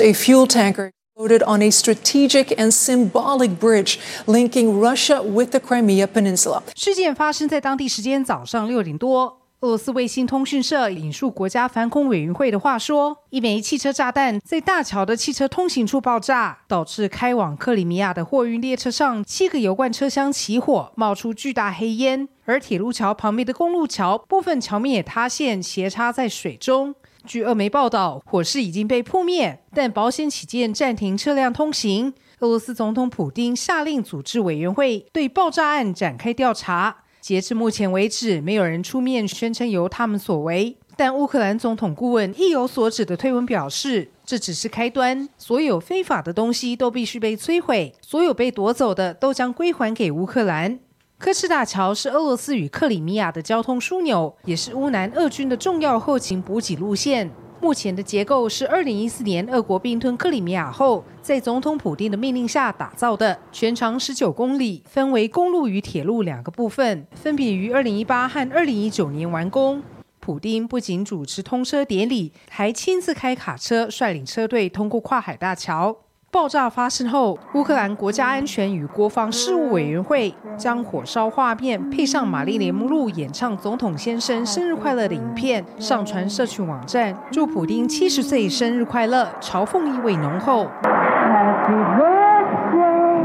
[0.00, 6.06] A fuel tanker exploded on a strategic and symbolic bridge linking Russia with the Crimea
[6.06, 6.62] Peninsula.
[6.76, 9.40] 事件发生在当地时间早上六点多。
[9.60, 22.28] 俄罗斯卫星通讯社引述国家反恐委员会的话说，一枚汽车炸弹在大桥的汽车通行处爆炸，导致开往克里米亚的货运列车上七个油罐车厢起火，冒出巨大黑烟。
[22.44, 26.94] 而铁路桥旁边的公路桥部分桥面也塌陷，斜插在水中。
[27.28, 32.14] 据俄媒报道，火势已经被扑灭，但保险起见暂停车辆通行。
[32.38, 37.04] 俄罗斯总统普丁下令组织委员会对爆炸案展开调查。
[37.20, 40.74] 截至目前为止，没有人出面宣称由他们所为。
[40.96, 50.80] 但乌克兰总统顾问意有所指的推文表示，这只是开端，所有非法的东西都必须被摧毁，所有被夺走的都将归还给乌克兰。
[51.18, 57.28] 科赤大桥是俄罗斯与克里米亚的交通枢纽，也是乌南俄军的重要后勤补给路线。
[57.60, 69.82] 目前的结构是二零一四年俄国并吞克里米亚后，在总统普丁的命令下打造的，全长十九公里，分为公路与铁路两个部分，分别于二零一八和二零一九年完工。
[70.20, 75.96] 普丁不仅主持通车典礼，还亲自开卡车率领车队通过跨海大桥。
[76.38, 90.68] 爆炸发生后，乌克兰国家安全与国防事务委员会将火烧画面配上玛丽莲梦露演唱“总统先生生日快乐”的影片上传社群网站，祝普丁七十岁生日快乐，嘲讽意味浓厚。
[90.84, 93.18] Happy birthday,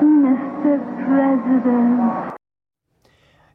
[0.00, 0.78] Mr.
[1.08, 2.29] President.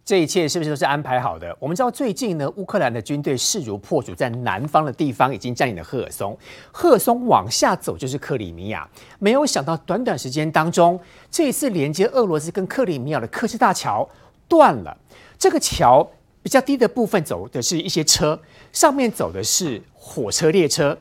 [0.06, 1.58] 这一切是不是都是安排好的？
[1.60, 6.38] 我们知道最近呢，乌克兰的军队势如破竹，在南方的地方已经占领了赫尔松，
[6.72, 8.88] 赫尔松往下走就是克里米亚。
[9.18, 11.00] 没有想到，短短时间当中，
[11.32, 14.08] 这一次连接俄罗斯跟克里米亚的科赤大桥
[14.48, 14.96] 断了。
[15.40, 16.08] 这个桥
[16.44, 18.40] 比较低的部分走的是一些车，
[18.72, 20.96] 上面走的是火车列车。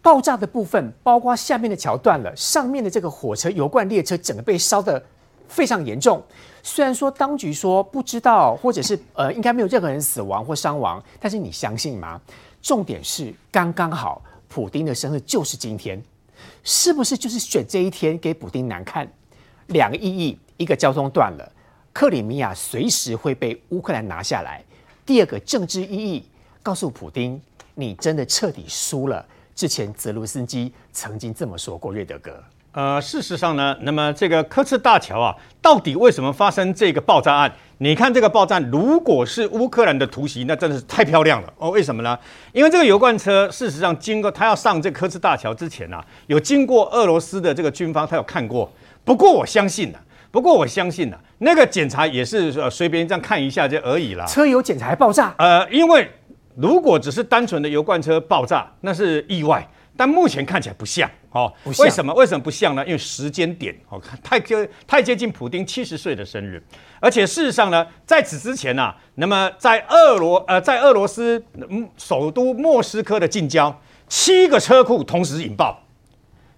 [0.00, 5.04] 爆炸的部分包括下面的桥断了，上面的这个火车油罐列车整个被烧的
[5.50, 6.22] 非常严重。
[6.62, 12.20] 虽然说当局说不知道，或者是呃应该没有任何人死亡或伤亡，但是你相信吗？
[12.62, 16.02] 重点是刚刚好，普丁的生日就是今天，
[16.62, 19.10] 是不是就是选这一天给普丁难看？
[19.68, 21.52] 两个意义，一个交通断了，
[21.92, 24.60] 克里米亚随时会被乌克兰拿下来；
[25.06, 26.24] 第二个政治意义，
[26.62, 27.40] 告诉普丁
[27.74, 29.24] 你真的彻底输了。
[29.54, 32.42] 之前泽卢斯基曾经这么说过，瑞德哥。
[32.72, 37.52] 呃，事实上呢，那么这个科茨大桥啊，到底为什么发生这个爆炸案？
[37.78, 41.70] 你看这个爆炸，如果是乌克兰的突袭，那真的是太漂亮了哦。
[41.70, 42.16] 为什么呢？
[42.52, 48.70] 因为这个油罐车，事实上经过他要上这个科茨大桥之前啊，有经过俄罗斯的这个军方，他有看过。
[49.04, 54.24] 不过我相信呢、啊，不过我相信呢、啊，那个检查也是呃随便这样看一下就而已啦。
[54.26, 55.34] 车有检查还爆炸？
[55.38, 56.08] 呃，因为
[56.54, 59.68] 如果只是单纯的油罐车爆炸，那是意外。
[60.00, 62.10] 但目前看起来不像哦，为什么？
[62.14, 62.82] 为什么不像呢？
[62.86, 66.62] 因为时间点哦，太接太接近普丁七十岁的生日，
[67.00, 71.44] 而且事实上呢，在此之前啊，那么在俄罗呃，在俄罗斯
[71.98, 73.78] 首都莫斯科的近郊，
[74.08, 75.78] 七个车库同时引爆，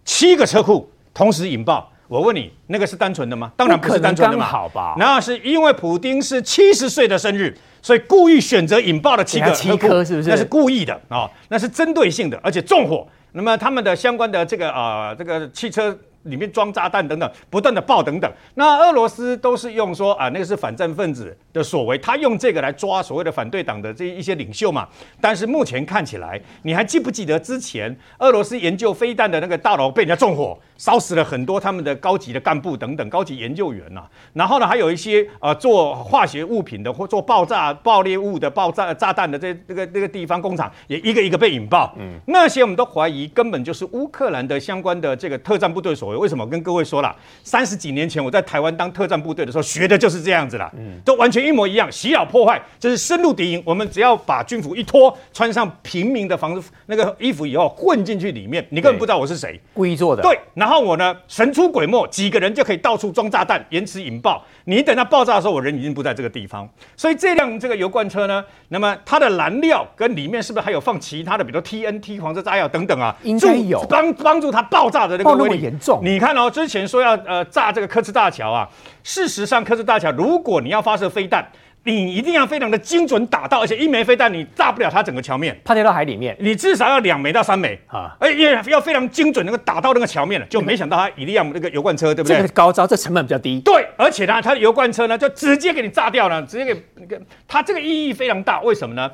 [0.05, 1.91] 七个车库同时引爆。
[2.07, 3.51] 我问你，那个是单纯的吗？
[3.57, 4.95] 当然不是单纯的嘛，好吧？
[4.97, 7.59] 那是因为普丁是七十岁的生日。
[7.85, 10.29] 所以故意选择引爆了七个车库，是不是？
[10.29, 13.05] 那是故意的啊、哦，那是针对性的，而且纵火。
[13.33, 15.99] 那么他们的相关的这个啊、这个汽车。
[16.27, 18.33] 里面装炸弹等等，不断的爆等等。
[18.55, 24.89] 那俄罗斯都是用说啊，那个是反战分子的所为，他用这个来抓所谓的反对党的这一些领袖嘛。
[25.21, 34.11] 但是目前看起来，你还记不记得之前俄罗斯研究飞弹的那个大楼被人家纵火，烧死了很多他们的高级的干部等等高级研究员呐、啊。
[34.33, 41.95] 然后呢，还有一些呃做化学物品的或做爆炸爆裂物的爆炸炸弹的这这个那个地方工厂也一个一个被引爆。
[41.99, 46.09] 嗯，那些我们都怀疑根本就是乌克兰的相关的这个特战部队所。
[46.09, 46.23] 为。
[46.23, 46.47] 为什么？
[46.47, 53.61] 跟各位说了，三十几年前我在台湾当特战部队的时候学的就是这样子啦，嗯，都完全一模一样，洗脑破坏，就是深入敌营。
[53.67, 60.23] 我们只要把军服一脱，穿上平民的防那个衣服以后，混进去里面，你根本不知道我是谁，故意做的。
[60.23, 64.43] 对，然后我呢神出鬼没，几个人就可以到处装炸弹，延迟引爆。
[64.65, 66.69] 你等它爆炸的时候，我人已经不在这个地方。
[66.97, 73.15] 所以这辆这个油罐车呢，那么它的燃料跟里面是不是还有放其他的，比如 TNT 黄色炸药等等啊？
[73.23, 76.01] 应该有帮帮助它爆炸的那个威力严重。
[76.03, 78.69] 你看哦，之前说要呃炸这个科兹大桥啊，
[79.03, 81.47] 事实上科兹大桥如果你要发射飞弹。
[81.85, 86.37] 你一定要非常的精准打到，而且一枚飞弹你炸不了它整个桥面，怕掉到海里面。
[86.39, 90.47] 你至少要两枚到三枚啊，哎，也要非常精准，能够打到那个桥面了。
[90.47, 92.37] 就没想到它一辆那个油罐车，对不对？
[92.37, 93.59] 这个高招，这成本比较低。
[93.61, 98.61] 对，而且呢，它的油罐车呢，就直接给你炸掉了，直接给那个，它这个意义非常大。
[98.61, 99.11] 为什么呢？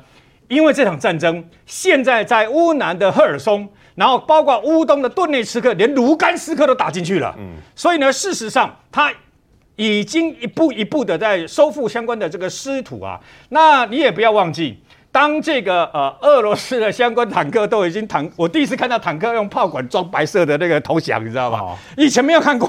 [0.47, 7.33] 因为这场战争现在在乌南的赫尔松，然后包括乌东的顿内茨克，连卢甘斯克都打进去了。
[7.39, 9.11] 嗯，所以呢，事实上它。
[9.79, 13.17] 已经一步一步的在收复相关的这个失土啊，
[13.47, 14.77] 那你也不要忘记，
[15.09, 21.59] 当这个呃俄罗斯的相关坦克都已经坦，我第一次看到坦克用炮管装白色的那个投降，你知道吧？
[21.59, 22.67] 哦、以前没有看过，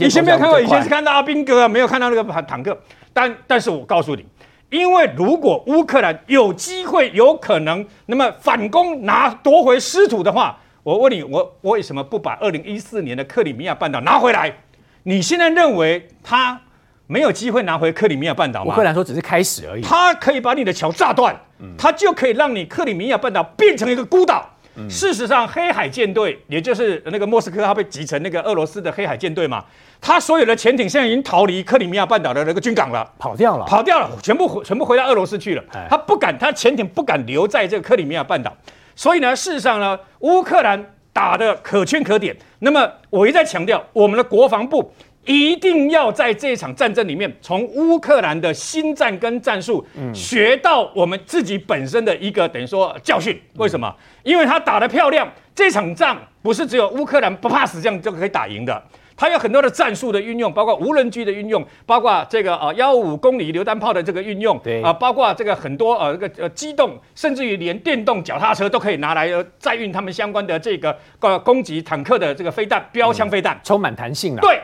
[0.00, 2.74] 以前没有看过，以前是看到阿兵哥啊，没有看到那个坦坦克。
[3.12, 4.24] 但但是我告诉你，
[4.70, 14.50] 因为如果乌克兰有机会有可能那么反攻拿夺回失土的话，我问你，我我为什么不把二零一四年的克里米亚半岛拿回来？
[15.08, 16.60] 你现在认为他
[17.06, 18.74] 没有机会拿回克里米亚半岛吗？
[18.74, 19.82] 乌克兰说只是开始而已。
[19.82, 21.32] 他可以把你的桥炸断，
[21.78, 24.44] 他就可以让你克里米亚半岛变成一个孤岛。
[24.90, 29.64] 事实上，黑海舰队也就是那个莫斯科，他被集成那个俄罗斯的黑海舰队嘛，
[30.00, 35.62] 他所有的潜艇现在已经逃离克里米亚半岛的那个军港了，跑掉了，跑掉了，全部回全部回到俄罗斯去了。
[35.88, 38.52] 他不敢，他潜艇不敢留在这个克里米亚半岛。
[38.96, 40.84] 所以呢，事实上呢，乌克兰。
[41.16, 42.36] 打得可圈可点。
[42.58, 44.92] 那么我一再强调，我们的国防部
[45.24, 49.82] 一定要在这场战争里面，从乌克兰的新战跟战术，
[50.12, 53.40] 学到我们自己本身的一个等于说教训。
[53.54, 53.90] 为什么？
[54.24, 58.82] 因为他打得漂亮，这场仗不是只有乌克兰不怕死这样就可以打赢的。
[59.16, 74.40] 它有很多的战术的运用，包括无人机的运用，包括这个呃幺五公里榴弹炮的这个运用，对啊，包括这个很多呃这个呃机动，甚至于连电动脚踏车都可以拿来载运他们相关的这个呃攻击坦克的这个飞弹标枪飞弹，嗯，充满弹性啊。
[74.42, 74.60] 对，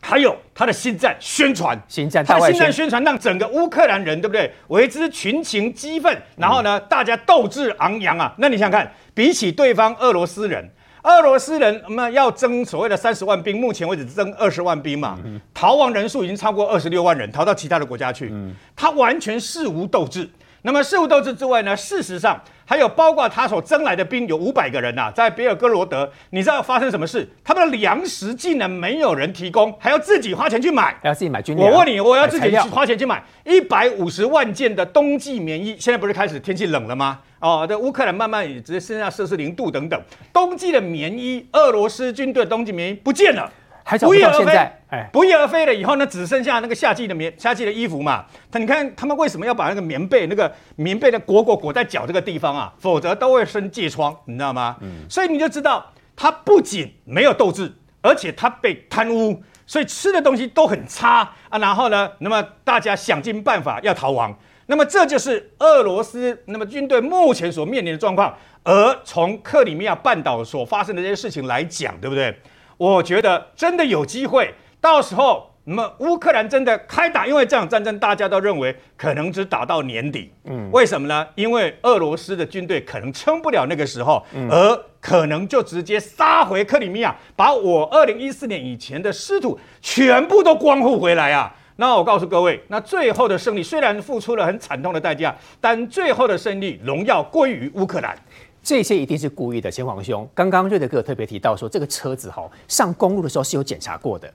[0.00, 8.34] 还有他的心战宣传，心战，他的心战宣传让整个乌克兰人对不对为之群情激愤，然后呢大家斗志昂扬啊。
[8.38, 10.70] 那你想想看，比起对方俄罗斯人。
[11.04, 15.18] 俄罗斯人那么要征所谓的三十万兵，目前为止征二十万兵嘛，
[15.52, 18.32] 逃亡人数已经超过二十六万人，逃到其他的国家去。
[18.74, 20.28] 他完全事无斗志。
[20.66, 27.28] 那么事务斗志之外呢，事实上还有包括他所征来的兵有五百个人呐、啊，在别尔哥罗德，你知道发生什么事？
[27.44, 31.70] 他们的粮食竟然没有人提供，还要自己花钱去买，还要自己买军粮。
[31.70, 37.20] 我问你，我要自己去花钱去买一百五十万件的冬季棉衣，现在不是开始天气冷了吗？
[37.40, 40.00] 哦，这乌克兰慢慢也直接剩下摄氏零度等等，
[40.32, 43.52] 冬季的棉衣，俄罗斯军队冬季棉衣不见了，
[43.84, 48.24] 还找不到现在，哎，不翼而飞了以后呢，只剩下那个夏季的棉夏季的衣服嘛。
[48.50, 52.72] 他你看他们为什么要把那个棉被那个棉被的裹裹裹在脚这个地方啊？
[52.78, 54.76] 否则都会生疥疮，你知道吗？
[54.80, 55.84] 嗯，所以你就知道
[56.16, 57.70] 他不仅没有斗志，
[58.00, 61.58] 而且他被贪污，所以吃的东西都很差啊。
[61.58, 64.34] 然后呢，那么大家想尽办法要逃亡。
[64.66, 72.34] 那么这就是俄罗斯那么军队目前所面临的状况，而从克里米亚半岛所发生的这些事情来讲，对不对？
[72.76, 81.26] 我觉得真的有机会，到时候那么乌克兰真的开打，因为这场战争大家都认为可能只打到年底，嗯，为什么呢？
[81.36, 91.54] 因为俄罗斯的军队可能撑不了那个时候，而可能就直接杀回克里米亚，把我二零一四年以前的失土全部都光复回来啊！
[91.76, 98.16] 那我告诉各位，那最后的胜利虽然付出了很惨痛的代价，但最后的胜利荣耀归于乌克兰。
[98.64, 100.26] 这些一定是故意的，前皇兄。
[100.34, 104.32] 刚刚瑞德哥特别提到说，这个车子哈上公路的时候是有检查过的，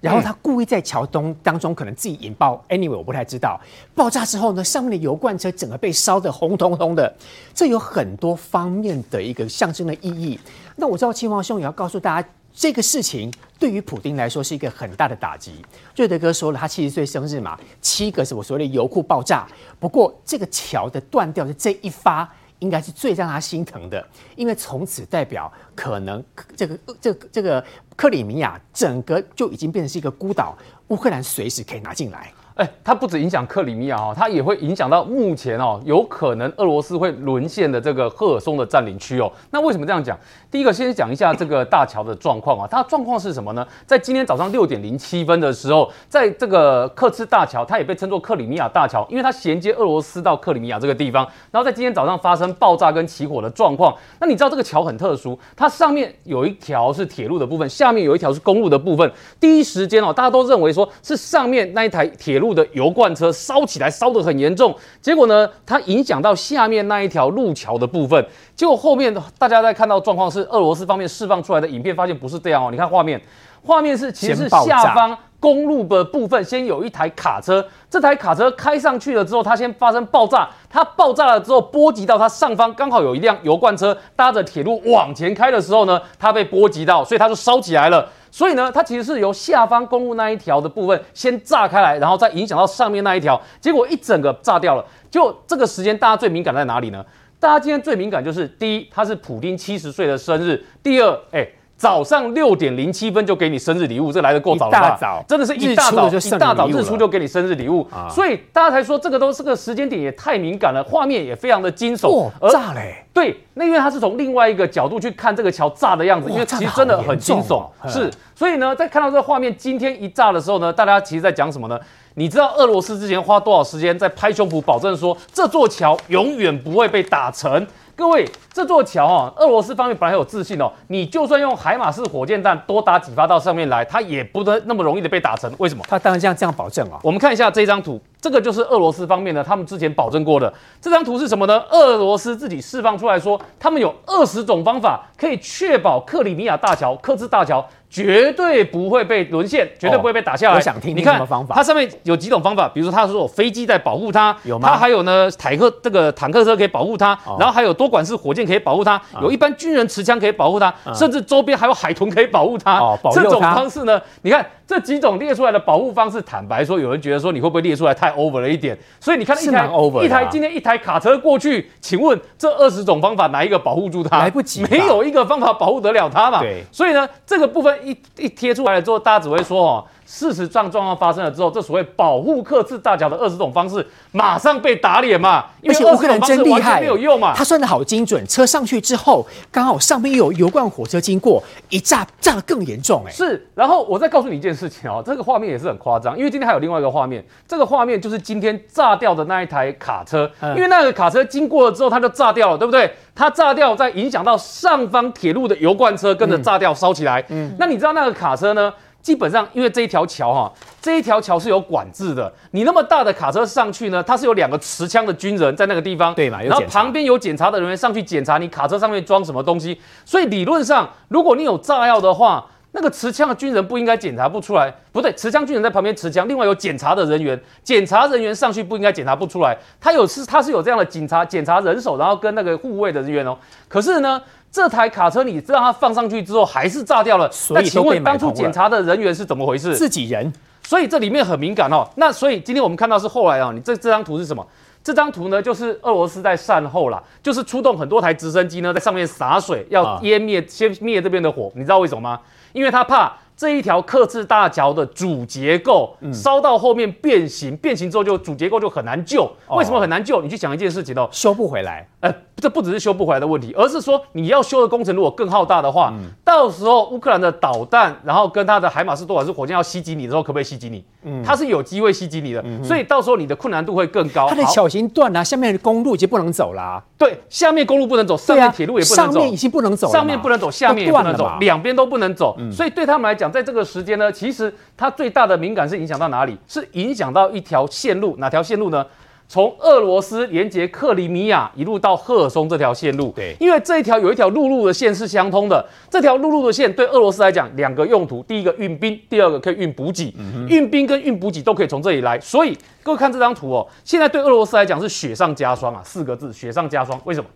[0.00, 2.64] 然后他故意在桥东当中可能自己引爆。
[2.68, 3.60] Anyway，我不太知道。
[3.92, 7.12] 爆炸之后呢，上面的油罐车整个被烧得红彤彤的，
[7.52, 10.38] 这有很多方面的一个象征的意义。
[10.76, 12.28] 那我知道前皇兄也要告诉大家。
[12.54, 15.54] 这个事情对于普丁来说是一个很大的打击。
[15.96, 19.48] 瑞德哥说了，他七十岁生日嘛，七个是我所谓的油库爆炸。
[19.80, 22.30] 不过这个桥的断掉的这一发，
[22.62, 26.24] 应该是最让他心疼的，因为从此代表可能
[26.56, 27.64] 这个这个这个
[27.96, 30.56] 克里米亚整个就已经变成是一个孤岛，
[30.88, 32.32] 乌克兰随时可以拿进来。
[32.54, 39.32] 哎，它不止影响克里米亚哦，它也会影响到目前哦，有可能俄罗斯会沦陷的这个赫尔松的占领区哦。
[39.50, 40.18] 那为什么这样讲？
[40.50, 42.68] 第一个，先讲一下这个大桥的状况啊。
[42.70, 43.66] 它的状况是什么呢？
[43.86, 51.26] 在今天早上六点零七分的时候，在这个克兹大桥，它也被称作克里米亚大桥，因为它衔接俄罗斯到克里米亚这个地方。
[51.50, 53.96] 然后在今天早上发生爆炸跟起火的状况。
[54.20, 59.10] 那你知道这个桥很特殊，它上面有一条是铁路的部分，下面有一条是公路的部分。
[59.40, 64.76] 第一时间哦，大家都认为说是上面那一台铁路的油罐车烧起来，烧得很严重。
[65.00, 68.22] 结果呢，它影响到下面那一条路桥的部分。
[68.54, 72.68] 结果后面大家在看到状况是俄罗斯方面释放出来的影片，发现不是这样哦。
[72.70, 73.18] 你看画面，
[73.64, 80.48] 画面是其实是下方公路的部分先有一台卡车，这台卡车开上去了之后，它先发生爆炸。
[80.70, 88.08] 它爆炸了之后，波及到它上方，刚好有一辆油罐车搭着铁路往前开的时候呢，它被波及到，所以它就烧起来了。
[88.30, 94.84] 所以呢，它其实是由下方公路那一条的部分先炸开来，然后再影响到上面那一条，结果一整个炸掉了。
[95.10, 97.04] 就这个时间，大家最敏感在哪里呢？
[97.40, 101.48] 大家今天最敏感就是第一，它是普丁七十岁的生日；第二，哎。
[101.82, 104.90] 早上六点零七分就给你生日礼物，这来得够早了吧？
[104.90, 112.30] 大早，真的是一大早，一大早日出就给你生日礼物，啊、所以大家才说这个都是个时间点也太敏感了，画面也非常的惊悚。
[112.38, 113.04] 哇，炸嘞！
[113.12, 117.66] 对，那因为他是从另外一个角度去看这个桥炸的样子，因为其实真的很惊悚。
[117.88, 121.76] 是，所以呢，在看到这个画面今天一炸的时候呢，大家其实在讲什么呢？
[122.14, 127.66] 你知道俄罗斯之前花多少时间在拍胸脯保证说这座桥永远不会被打沉？
[127.94, 135.52] 各位，这座桥啊，俄罗斯方面本来很有自信哦，你就算用海马式火箭弹多打几发到上面来，它也不得那么容易的被打沉。
[135.58, 135.84] 为什么？
[135.86, 136.98] 它当然这样这样保证啊。
[137.02, 140.52] 我们看一下这张图，这个就是俄罗斯方面的，他们之前保证过的。
[140.80, 141.62] 这张图是什么呢？
[141.70, 147.64] 俄罗斯自己释放出来说，他们有二十种方法可以确保克里米亚大桥、克孜大桥。
[147.92, 150.54] 绝对不会被沦陷，绝对不会被打下来。
[150.54, 151.54] 哦、我想听听什么方法？
[151.54, 154.70] 它上面有几种方法，比如说它说有飞机在保护它，有吗？
[154.70, 162.78] 它还有呢，坦克这个坦克车可以保护它，哦、然后还有多管式火箭可以保护它，哦、有一般军人持枪可以保护它，嗯、甚至周边还有海豚可以保护它。
[162.78, 164.44] 哦、保这种方式呢，你看。
[164.72, 168.74] 这几种列出来的保护方式，坦白说，有人觉得说你会不会列出来太 over 了一点？
[168.98, 169.68] 所以你看一台
[170.02, 174.18] 一台今天一台卡车过去，请问这二十种方法哪一个保护住它？
[174.18, 176.40] 来不及，没有一个方法保护得了它嘛。
[176.40, 179.84] 对，所以呢，这个部分一一贴出来了之后，大家只会说哦。
[180.12, 185.46] 事实上，状况发生了之后，这所谓保护克制大桥的二十种方式，马上被打脸嘛！
[185.66, 187.32] 而且乌克兰真厉害，没有用嘛！
[187.34, 193.16] 他算的好精准，车上去之后，刚好上面又有油罐火车经过，一炸炸得更严重哎、欸！
[193.16, 202.92] 是，然后我再告诉你一件事情哦，这个画面也是很夸张，因为今天还有另外一个画面，这个画面就是今天炸掉的那一台卡车，嗯、因为那个卡车经过了之后，它就炸掉了，对不对？
[203.14, 207.24] 它炸掉，再影响到上方铁路的油罐车跟着炸掉烧起来。
[207.30, 208.70] 嗯，那你知道那个卡车呢？
[209.02, 212.32] 基本上，因为这一条桥哈，这一条桥是有管制的。
[212.52, 216.40] 你那么大的卡车上去呢，它是有两个持枪的军人在那个地方，对嘛？
[216.40, 219.78] 然后旁边有检查的人员上去检查你卡车上面装什么东西。
[220.04, 224.72] 所以理论上，如果你有炸药的话，那个持枪的军人不应该检查不出来。
[224.92, 229.58] 不对，持枪军人在旁边持枪，另外有检查的人员，检查人员上去不应该检查不出来。
[229.80, 233.36] 他有是他是有这样的警察检查人手，然后跟那个护卫的人员哦。
[233.68, 234.22] 可是呢？
[234.52, 237.28] 这台卡车，你知道它放上去之后还是炸掉了。
[237.32, 239.74] 所以，请问当初检查的人员是怎么回事？
[239.74, 240.30] 自己人。
[240.62, 241.88] 所以这里面很敏感哦。
[241.96, 244.46] 那所以今天我们看到是后来啊，你这这张图是什么？
[244.84, 251.50] 这张图呢，就是俄罗斯在善后啦，就是出动很多台直升机呢，在上面洒水，要淹灭先灭这边的火。
[251.54, 252.20] 你知道为什么吗？
[252.52, 253.10] 因为他怕。
[253.34, 259.28] 这一条克制大桥的主结构烧到后面变形，变形之后就主结构就很难救。
[259.48, 260.20] 为什么很难救？
[260.22, 261.84] 你去想一件事情哦，修不回来。
[262.00, 265.94] 呃，这不只是修不回来的问题，而是说你要修的工程如果更浩大的话，
[266.24, 270.84] 到时候乌克兰的导弹，然后跟它的海马斯多管式火箭要袭击你的时候，可不可以袭击你？
[271.04, 274.28] 嗯，它是有机会袭击你的，所以到时候你的困难度会更高。
[274.28, 276.82] 它的桥型断了，下面的公路已经不能走了。
[276.98, 282.36] 对，下面公路不能走，上面铁路也不能走，上面已经不能走，上面不能走，下面也不能走，两边都不能走。
[282.50, 284.10] 所以对他们来讲，在这个时间呢。
[284.10, 286.36] 其实它最大的敏感是影响到哪里？
[286.48, 288.84] 是影响到一条线路，哪条线路呢？
[289.28, 293.12] 从俄罗斯连接克里米亚一路到赫尔松这条线路。
[293.16, 295.66] 对，因为这一条有一条陆路的线是相通的。
[295.88, 300.14] 这条陆路的线对俄罗斯来讲两个用途：第一个运兵，第二个可以运补给。
[300.18, 302.20] 嗯、运兵跟运补给都可以从这里来。
[302.20, 307.00] 所以各位看这张图哦，现在对俄罗斯来讲是雪上加霜啊，四个字：雪上加霜。
[307.04, 307.28] 为什么？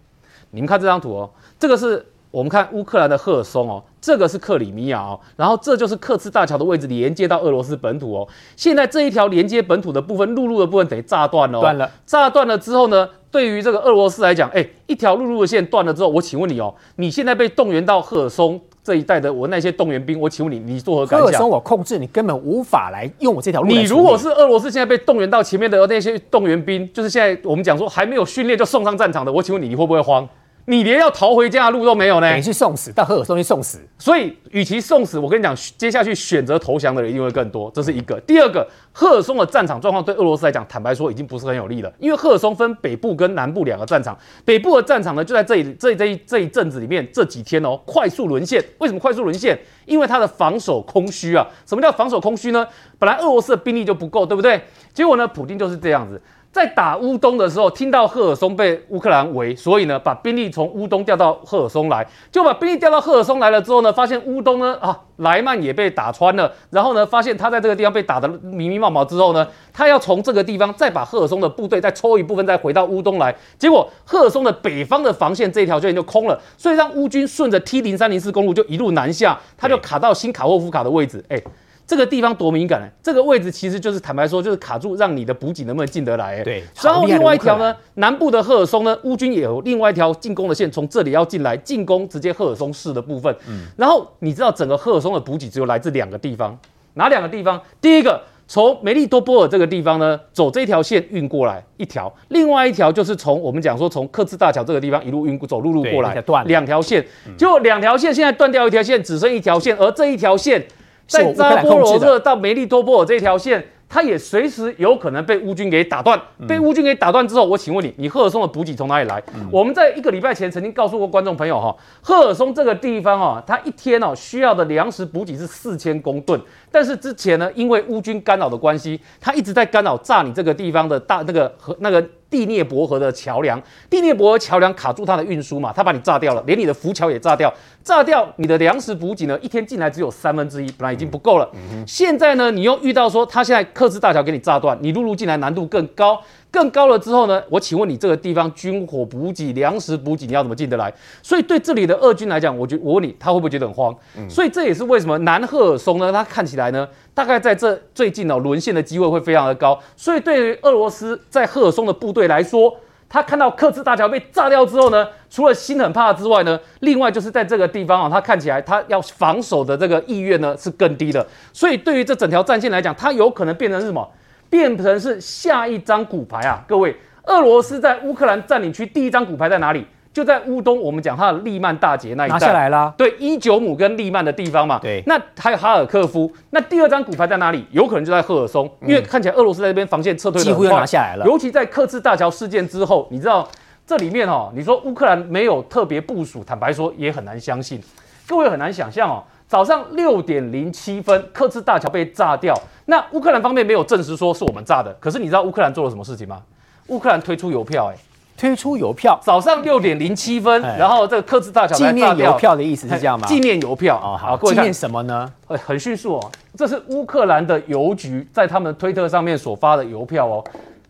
[0.51, 2.05] 你们看这张图哦，这个是。
[2.37, 8.29] 我们看乌克兰的赫尔松哦，这个是克里米亚哦，然后这就是克赤大桥的位置，连接到俄罗斯本土哦。
[8.57, 11.91] 现在这一条连接本土的部分，陆路的部分等于炸断了，断了。
[12.05, 21.27] 炸断了之后呢，对于这个俄罗斯来讲，哎，一条陆路的线断了之后，我请问你哦，你现在被动员到赫尔松这一带的我那些动员兵，我请问你，你作何感想？
[21.27, 23.69] 赫尔松我控制，你根本无法来用我这条路。
[23.69, 30.29] 你如果是俄罗斯现在被动员到前面的那些动员兵，就是现在我们讲说还没有训练就送上战场的，我请问你，你会不会慌？
[30.69, 32.29] 你连要逃回家的路都没有呢？
[32.29, 33.79] 等于是送死，到赫尔松去送死。
[33.99, 37.71] 所以，与其送死，我跟你讲，接下去选择投降的人一定会更多。
[37.73, 38.19] 这是一个。
[38.23, 41.93] 第二个，赫尔松的战场状况对俄罗斯来讲，坦白说已经不是很有利了。
[42.01, 48.61] 因为赫尔松分北部跟南部两个战场，北部的战场呢就在这里，这这一这一阵子里面，这几天哦，快速沦陷。
[48.79, 49.57] 为什么快速沦陷？
[49.85, 51.47] 因为它的防守空虚啊。
[51.65, 52.67] 什么叫防守空虚呢？
[52.99, 54.61] 本来俄罗斯的兵力就不够，对不对？
[54.93, 56.21] 结果呢，普京就是这样子。
[56.57, 81.39] 在打乌东的时候，听到赫尔松被乌克兰围，所以呢，把兵力从乌东调到赫尔松来，就把兵力调到赫尔松来了之后呢，发现乌东呢啊莱曼也被打穿了，然后呢，发现他在这个地方被打得迷迷茫茫之后呢，他要从这个地方再把赫尔松的部队再抽一部分再回到乌东来，结果赫尔松的北方的防线这一条线就空了，所以让乌军顺着 T 零三零四公路就一路南下，他就卡到新卡霍夫卡的位置，哎。
[81.87, 82.89] 这个地方多敏感呢？
[83.01, 86.43] 这个位置其实就是坦白说，就是卡住，让你的补给能不能进得来？
[86.43, 86.61] 对。
[86.83, 93.33] 然后另外一条呢，南部的赫尔松呢，乌军也有另外一条进攻的线，从这里要进来进攻直接赫尔松市的部分。
[93.49, 93.67] 嗯。
[93.77, 96.59] 然后你知道整个赫尔松的补给只有来自两个地方，
[96.95, 97.61] 哪两个地方？
[97.81, 107.07] 第一个从梅利多波尔这个地方呢，走这条线运过来一条，另外一条就是从我们讲说从克赤大桥这个地方一路运走陆路过来，两条线。
[107.39, 110.67] 就两条线现在断掉一条线，只剩一条线，而这一条线。
[111.07, 116.21] 在扎波罗热到梅利多波尔这条线，它也随时有可能被乌军给打断。
[116.49, 119.23] 被乌军给打断之后，我请问你，你赫尔松的补给从哪里来？
[119.51, 132.05] 我们在一个礼拜前曾经告诉过观众朋友哈，赫尔松这个地方哦，它一天哦需要的粮食补给是四千公吨，但是之前呢，因为乌军干扰的关系，它一直在干扰炸你这个地方的大那个和那个。
[132.29, 137.53] 第聂伯河的桥梁，第聂伯河桥梁卡住它的运输嘛，它把你炸掉了，连你的浮桥也炸掉，
[137.83, 141.49] 炸掉你的粮食补给呢，一天进来只有三分之一，本来已经不够了。
[141.87, 146.21] 现在呢，你又遇到说它现在克制大桥给你炸断，你陆路进来难度更高。
[146.57, 147.43] 更高了之后呢？
[147.51, 150.91] 我请问你，这个地方军火补给、粮食补给，你要怎么进得来？
[151.23, 153.95] 所以对这里的俄军来讲，我觉我问你，他会不会觉得很慌？
[154.17, 156.11] 嗯、所以这也是为什么南赫尔松呢？
[156.11, 159.79] 它看起来呢，大概在这最近哦，沦陷的机会会非常的高。
[159.99, 162.75] 所以对于俄罗斯在赫尔松的部队来说，
[163.07, 171.27] 他看到刻赤大桥被炸掉之后呢，除了心很怕之外呢，另外就是在这个地方啊，他看起来他要防守的这个意愿呢是更低的。
[171.53, 174.09] 所以对于这整条战线来讲，它有可能变成是什么？
[174.57, 176.65] 变成是下一张骨牌啊！
[176.67, 179.87] 各位，俄罗斯在乌克兰占领区第一张骨牌在哪里？
[180.15, 182.33] 就在乌东，我们讲它的利曼大捷那一带。
[182.33, 182.95] 拿下来了。
[182.97, 184.79] 对，伊久姆跟利曼的地方嘛。
[184.79, 185.03] 对。
[185.07, 187.67] 那还有哈尔科夫，那第二张骨牌在哪里？
[187.71, 191.27] 有可能就在赫尔松，因为看起来俄罗斯在这边防线撤退的几乎要拿下来了。
[191.27, 193.47] 尤其在克赤大桥事件之后，你知道
[193.87, 197.79] 这里面哦，你说乌克兰没有特别部署，坦白说也很难相信。
[198.27, 199.23] 各位很难想象哦。
[199.49, 202.55] 早上六点零七分，刻赤大桥被炸掉。
[202.87, 206.43] 那乌克兰方面没有证实说是我们炸的，可是你知道乌克兰做了什么事情吗？
[206.89, 207.99] 乌克兰推出邮票、欸，哎，
[208.37, 209.19] 推出邮票。
[209.23, 213.27] 早上六点零七分，哎、然后这个刻赤大桥纪念邮票的意思是这样吗？
[213.29, 215.33] 纪念邮票哦，好，纪念什么呢？
[215.47, 220.45] 很迅速哦，这是乌克兰的邮局在他们推特上面所发的邮票哦。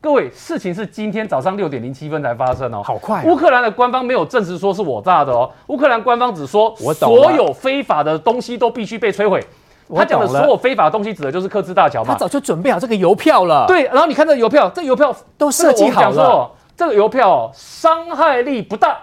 [0.07, 3.25] 各位，事情是今天早上六点零七分才发生哦，好快、啊。
[3.27, 9.45] 乌克兰的官方没有证实说是我炸的哦，乌克兰官方只说所有非法的东西都必须被摧毁。
[9.93, 12.15] 他讲的所有非法的东西指的就是刻赤大桥嘛。
[12.15, 13.67] 他早就准备好这个邮票了。
[13.67, 16.53] 对，然后你看这个邮票，这个邮票都设计好了。
[16.77, 18.97] 这个邮票伤害力不大，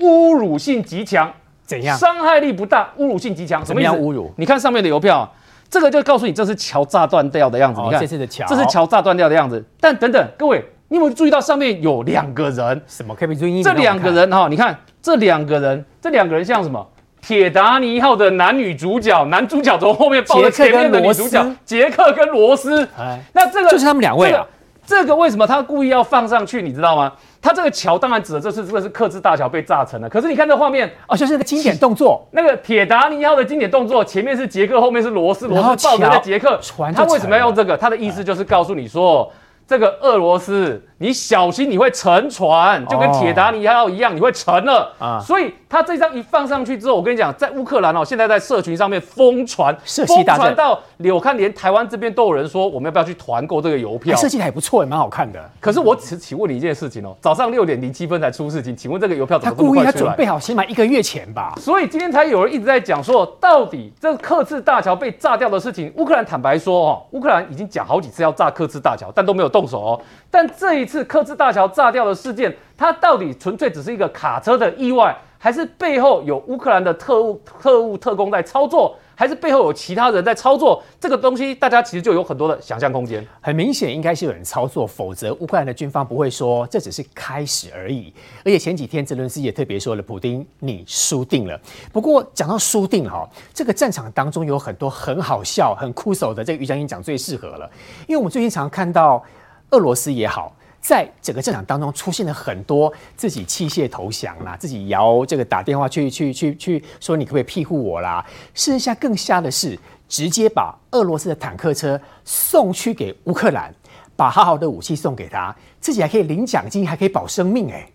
[0.00, 1.32] 侮辱性极强。
[1.64, 1.96] 怎样？
[1.96, 3.64] 伤害力不大，侮辱性极强。
[3.64, 4.30] 什么意思侮辱？
[4.36, 5.26] 你看上面的邮票。
[5.74, 7.80] 这个就告诉你，这是桥炸断掉的样子。
[7.80, 9.60] 你看，这是桥，这是桥炸断掉的样子。
[9.80, 12.80] 但等等，各位，你有没有注意到上面有两个人？
[12.86, 13.12] 什么？
[13.12, 13.60] 可以注意？
[13.60, 16.86] 这两个人哈，你看这两个人，这两个人像什么？
[17.20, 22.86] 铁达尼号的男女主角，男主角从后面抱着前面的女主角，杰克跟罗斯。
[22.96, 24.46] 哎，那这个就是他们两位啊。
[24.86, 26.60] 这个为什么他故意要放上去？
[26.62, 27.12] 你知道吗？
[27.40, 30.08] 他这个桥当然指的这是这个是克制大桥被炸沉了。
[30.08, 36.58] 可是你看这画面哦，就是那个经典动作，那个铁达尼号的经典动作，前面是杰克，后面是罗斯，罗斯抱着的杰克。
[36.94, 37.76] 他为什么要用这个？
[37.76, 39.30] 他的意思就是告诉你说，
[39.66, 45.20] 这个俄罗斯，你小心你会沉船，就跟铁达尼号一样，你会沉了啊。
[45.20, 50.80] 所以他这张一放上去之后，我跟你讲，在乌克兰哦，现在在社群上面疯传，疯传到
[51.12, 54.16] 我看连台湾这边都有人说，我们要不要去团购这个邮票？
[54.16, 55.50] 设计的还不错，也蛮好看的。
[55.58, 59.90] 可是我只请问你一件事情哦，早上六点零七分才出事情，请问这个邮票怎么这么他故意他？
[59.90, 61.54] 准备好，起码一个月前吧。
[61.56, 70.00] 所以今天才有人一直在讲说，到底这刻字大桥被炸掉的事情，乌克兰坦白说哦，乌克兰已经讲好几次要炸刻字大桥，但都没有动手哦。
[70.30, 80.82] 但这一次刻字大桥炸掉的事件，它到底纯粹只是一个卡车的意外，还是背后有乌克兰的特务、特务、特工在操作，还是背后有其他人在操作？
[80.98, 83.22] 这个东西大家其实就有很多的想象空间。
[83.42, 88.10] 很明显，应该是有人操作，否则乌克兰的军方不会说这只是开始而已。
[88.38, 91.60] 而且前几天泽伦斯基也特别说了，普丁你输定了。
[91.92, 97.70] 不过讲到输定哈，这个战场当中有很多很好笑、很酷手的，这个于将军讲最适合了，
[98.06, 99.22] 因为我们最近常看到。
[99.70, 100.54] 俄罗斯也好，
[100.84, 108.22] 在整个战场当中出现了很多自己弃械投降啦，自己摇这个打电话去去去去说你可不可以庇护我啦？
[108.52, 109.78] 剩下更瞎的是，
[110.10, 113.74] 直接把俄罗斯的坦克车送去给乌克兰，
[114.14, 117.88] 把好好的武器送给他，自己还可以领奖金，还可以保生命哎、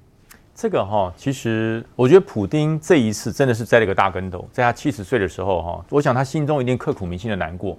[0.55, 7.77] 这个哈，其实我觉得普丁这一次真的是栽了个大跟头，在他七十岁的时候哈，我想他心中一定刻骨铭心的难过，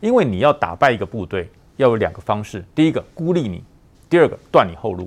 [0.00, 1.50] 因为你要打败一个部队。
[1.76, 3.64] 要有两个方式，第一个孤立你，
[4.10, 5.06] 第二个断你后路。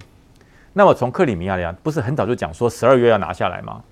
[0.71, 3.83] 那么从克里米亚来讲，不是很早就讲说十二月要拿下来吗？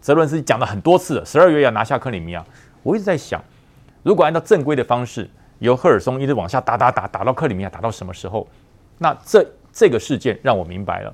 [0.00, 2.42] 泽伦斯基讲了很多次了，十二月要拿下克里米亚。
[2.82, 3.42] 我一直在想，
[4.02, 8.48] 如果按照正规的方式，由赫尔松一直往下打打打打到克里米亚，打到什么时候？
[8.96, 11.12] 那这这个事件让我明白了，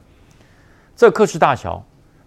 [0.95, 1.83] 这个刻字大桥，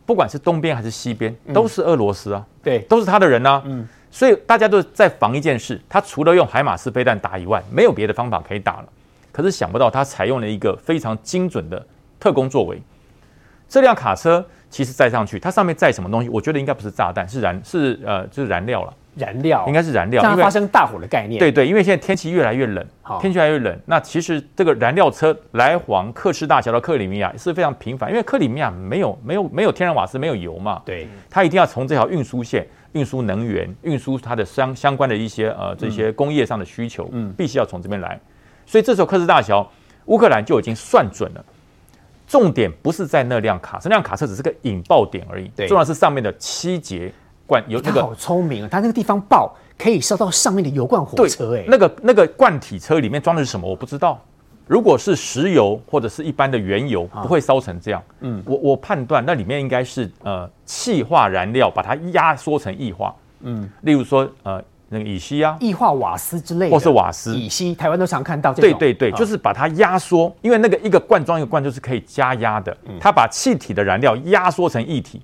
[0.06, 3.88] 不管是东边还是西边，都是俄罗斯啊，嗯、对，都是他的人啊，嗯。
[4.12, 8.89] 所以大家都在防一件事，他除了用海马斯飞弹打以外，没有别的方法可以打了。
[9.39, 11.82] 可是想不到他采用了一个非常精准的
[12.19, 12.78] 特工作为。
[13.69, 16.28] 这辆卡车其实载上去，它上面载什么东西？
[16.28, 18.93] 我觉得应该不是炸弹，是燃是呃就是燃料了。
[19.15, 21.39] 燃料应该是燃料，因为发生大火的概念。
[21.39, 22.86] 对对，因为现在天气越来越冷，
[23.21, 23.80] 天气越来越冷。
[23.86, 30.82] 那其实这个燃料车来往克什大桥到克里米亚是非常频繁，因为克里米亚没有没有没有天然瓦斯，没有油嘛。
[30.84, 32.67] 对，它一定要从这条运输线。
[32.93, 38.19] 运输能源，运输它的相相关的一些呃这些工业上的需求，嗯，必须要从这边来。
[38.69, 39.67] 所以这时候克斯大桥，
[40.05, 41.43] 乌克兰就已经算准了，
[42.27, 45.47] 重点不是在那辆卡车，那辆卡车只是个引爆点而已。
[45.55, 47.12] 对，重要是上面的七节
[47.47, 47.99] 罐有那个。
[47.99, 48.69] 好聪明啊！
[48.71, 53.67] 它那个地方爆可以烧到上面的油罐火车，哎，那个那个罐体车里面装的是什么？
[53.67, 54.23] 我不知道。
[54.67, 58.03] 如果是石油或者是一般的原油，不会烧成这样。
[58.19, 63.15] 嗯，我我判断那里面应该是呃气化燃料，把它压缩成液化。
[63.39, 68.80] 嗯，例如说呃那个乙烯啊，液化瓦斯之类的，或是瓦斯、乙烯，台湾都常看到这种。
[68.80, 72.75] 对对对，就是把它压缩，因为那个一个罐装一个罐就是可以加压的。
[72.99, 75.21] 它把气体的燃料压缩成液体，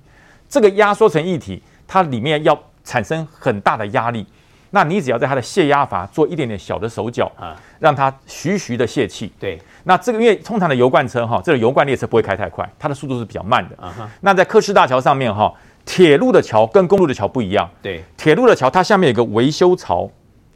[0.48, 4.24] 这个压缩成液体，它里面要产生很大的压力。
[4.70, 9.32] 那你只要在它的泄压阀做一点点小的手脚啊，让它徐徐的泄气。
[9.38, 13.76] 对，那这个因为通常的油罐车哈，这个油罐列车不会开太快，它的速度是比较慢的。
[13.80, 14.10] 啊哈。
[14.20, 15.52] 那在科士大桥上面哈，
[15.86, 17.66] 铁路的桥跟公路的桥不一样。
[17.80, 20.06] 对，铁路的桥它下面有一个维修槽，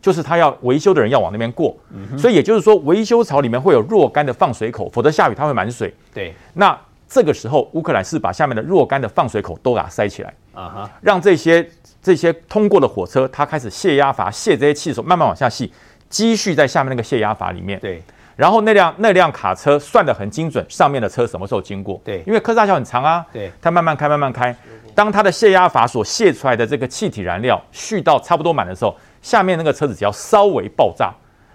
[0.02, 1.74] 就是它要维修的人要往那边过。
[1.94, 2.18] 嗯。
[2.18, 5.94] 所以也就是说，维修槽里面会有若干的放水口，否则下雨它会满水。
[6.12, 6.34] 对。
[6.52, 10.34] 那这个时候，乌克兰是把下面的若干的放水口都给它塞起来。
[10.52, 10.90] 啊哈。
[11.00, 11.66] 让这些。
[12.02, 15.68] 这些通过的火车，它开始泄压阀泄这些气的时候，慢慢往下泄，
[16.08, 17.78] 积蓄在下面那个泄压阀里面。
[17.78, 18.02] 对。
[18.36, 22.00] 然后那辆那辆卡车算得很精准，上面的车什么时候经过？
[22.02, 22.22] 对。
[22.26, 23.22] 因为刻字大桥很长啊。
[23.30, 23.52] 对。
[23.60, 24.56] 它慢慢开，慢慢开。
[24.94, 31.12] 当它的泄压阀所泄出来的这个气体燃料蓄到差不多满的时候，下面那个车子只要稍微爆炸，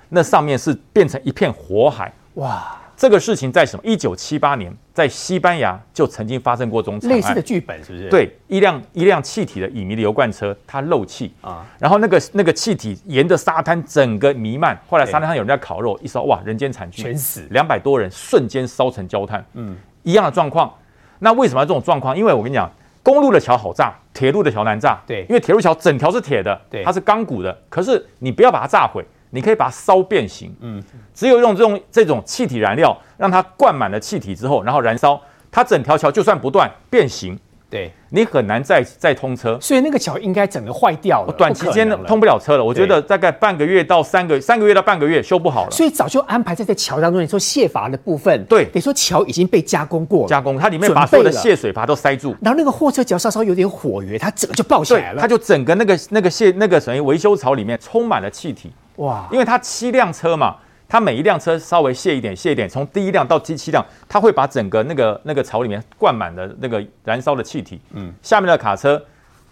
[0.10, 2.12] 那上面是变成一片火海。
[2.36, 2.82] 哇。
[2.98, 3.84] 这个事情在什么？
[3.84, 8.08] 一九七八年，在西班牙就曾经发生过这种类似的剧本，是不是？
[8.08, 20.74] 对，一辆一辆气体的乙醚的油罐车，它漏气啊，然后那个那个气体沿着沙滩整个弥漫，后来沙滩上有人在烤肉，一烧哇，人间惨剧，全死，两百多人瞬间烧成焦炭，嗯，一样的状况。
[21.20, 22.18] 那为什么要这种状况？
[22.18, 22.72] 因为我跟你讲，
[23.06, 29.06] 公路的桥好炸，铁路的桥难炸，对，因为铁路桥整条是铁的，对，它是钢骨的，可是你不要把它炸毁。
[29.32, 30.82] 你可以把它烧变形，嗯，
[31.14, 35.20] 只有用这种这种气体燃料，让它灌满了气体之后，然后燃烧，
[35.52, 37.38] 它整条桥就算不断变形，
[37.76, 39.58] 对，你很难再再通车。
[39.60, 42.64] 所以那个桥应该整个坏掉了，短期间通不了车了。
[42.64, 45.72] 我觉得大概半个月到三个三个月到半个月修不好了。
[45.72, 47.22] 所以早就安排在这桥当中。
[47.22, 58.72] 你说泄阀的部分，对，得说桥已经被加工过了，加工它里面把所有的泄水阀都塞住，然后那个货车只要稍稍有点火源，它整个就爆起来了，它就整个那个那个泄那个等于维修槽里面充满了气体。
[58.98, 59.28] 哇！
[59.30, 60.56] 因为它七辆车嘛，
[60.88, 67.82] 他每一辆车稍微卸一点，卸一点，从第一辆到第七辆，它会把整个那个那个槽里面灌满的那个燃烧的气体。
[67.92, 69.04] 嗯，下面的卡车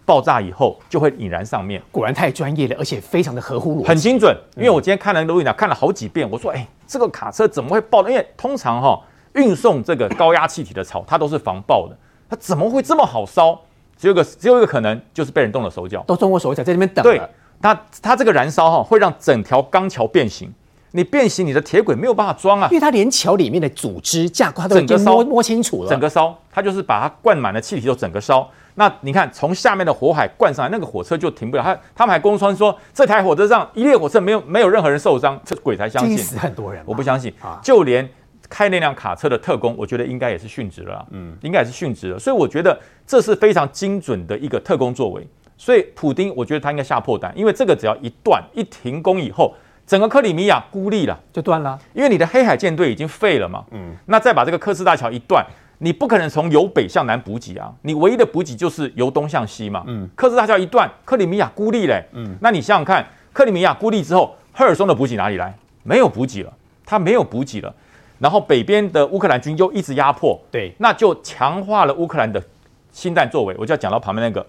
[0.06, 1.82] 爆炸以后就会引燃上面。
[1.92, 4.38] 果然太专业了，而且非常的合乎逻辑，很精准。
[4.56, 8.12] 因为我今天看了录影带，看了好几遍，我说，哎，这个卡车怎么会爆的？
[8.12, 9.02] 因为通常哈、哦、
[9.34, 11.98] 运送这个高压气体的槽，它都是防爆的，
[12.30, 13.60] 它怎么会这么好烧？
[13.98, 17.04] 只有个只有一个可能，就是被人动了手脚，都动过手脚，在那边等。
[17.04, 17.22] 对，
[17.62, 20.54] 它它这个燃烧哈，会让整条钢桥变形。
[20.96, 25.90] 你变形，你的铁轨没有办法装啊，因为它连桥里面的组织架构它都已经摸摸清楚了。
[25.90, 28.48] 整个烧，它就是把它灌满了气体，就整个烧。
[28.76, 31.64] 那你看，从下面的火海灌上来，那个火车就停不了。
[31.64, 36.16] 他他们还公称说，这台火车上一列火车没有没有任何人受伤，这鬼才相信。
[36.16, 37.34] 死很多人，我不相信。
[37.64, 38.08] 就连
[38.48, 41.04] 开那辆卡车的特工，我觉得应该也是殉职了。
[41.10, 42.20] 嗯，应该也是殉职了。
[42.20, 45.28] 所以我觉得这是非常精准的一个特工作为。
[45.58, 49.56] 所以普丁，我觉得他应该吓破胆，因为这个只要一断一停工以后。
[49.86, 53.64] 整个克里米亚孤立了，就断了，因为你的黑海舰队已经废了嘛。
[53.72, 55.46] 嗯，那再把这个科斯大桥一断，
[55.80, 59.84] 你不可能从由北向南补给啊，你唯一的补给就是由东向西嘛。
[59.88, 62.04] 嗯，科斯大桥一断，克里米亚孤立嘞。
[62.14, 65.54] 嗯，那你想想看，克里米亚孤立之后，赫尔松的补给哪里来？
[65.84, 66.54] 没有补给了，
[66.86, 67.74] 他没有补给了。
[68.20, 72.42] 然后北边的乌克兰军又一直压迫，对，那就强化了乌克兰的
[72.90, 73.54] 心弹作为。
[73.60, 74.48] 我就要讲到旁边那个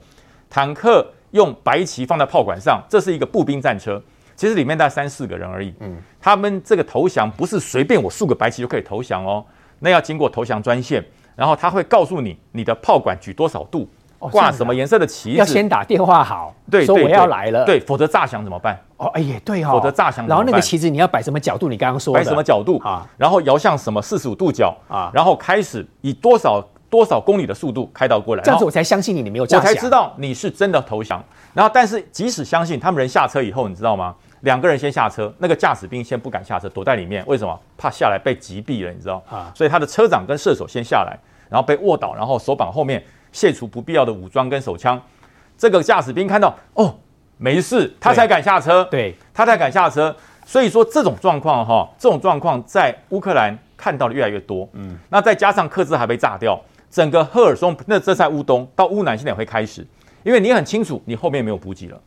[0.48, 4.00] 坦克用白旗放在炮管上，这是一个步兵战车。
[4.36, 5.72] 其实里面大概三四个人而已。
[5.80, 9.44] 嗯，他们这个投降不是随便我竖个白旗就可以投降哦，
[9.80, 11.04] 那要经过投降专线，
[11.36, 18.78] 然后他会告诉你你的炮管举多少度，挂什么颜色的旗子，要先打电话好，对，说我要来了，对，否则炸响怎么办？
[18.96, 21.68] 哦，哎也，对哦，否则炸响，然后那个旗子你要摆什么角度？
[21.68, 23.06] 你刚刚说摆什么角度啊？
[23.16, 25.10] 然后摇向什么四十五度角啊？
[25.12, 31.22] 然后开始以多少多少公里的速度开到过来，这样子我才相信你，你没有我才知道你是真的投降。
[31.52, 34.14] 然后，但是即使相信他们人下车以后，你知道吗？
[34.44, 37.24] 两个人先下车，那个驾驶兵先不敢下车，躲在里面。
[37.26, 37.58] 为什么？
[37.76, 39.50] 怕下来被击毙了，你知道啊？
[39.54, 41.18] 所以他的车长跟射手先下来，
[41.50, 43.02] 然后被卧倒，然后手绑后面
[43.32, 45.00] 卸除不必要的武装跟手枪。
[45.56, 46.94] 这个驾驶兵看到哦，
[47.38, 48.84] 没事，他才敢下车。
[48.90, 50.14] 对，他才敢下车。
[50.46, 54.68] 所以说这种状况哈，这种状况在乌克兰看到的越来越多。
[54.74, 59.86] 嗯，那再加上克兹还被炸掉，整个赫尔松，那这在乌东到乌南现在也会开始，
[60.22, 61.98] 因为你很清楚，你后面没有补给了。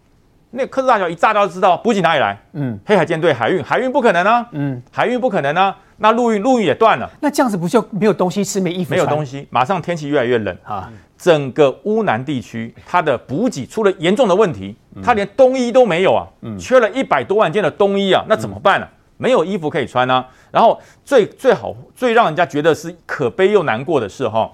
[0.51, 2.37] 那科斯大桥一炸掉就知道补给哪里来？
[2.53, 4.47] 嗯，黑海舰队海运，海运不可能啊。
[4.51, 5.75] 嗯，海运不可能啊。
[5.97, 7.09] 那陆运，陆运也断了。
[7.19, 8.97] 那这样子不就没有东西吃，没衣服穿？
[8.97, 10.89] 没有东西，马上天气越来越冷啊。
[11.17, 16.27] 整个乌南地区，它的补给出了严重的问题，它连冬衣都没有啊。
[16.41, 18.91] 嗯，缺了一百多万件的冬衣啊，那怎么办呢、啊？
[19.17, 20.25] 没有衣服可以穿啊。
[20.51, 24.49] 然后最最好最让人家觉得是可悲又难过的是哈，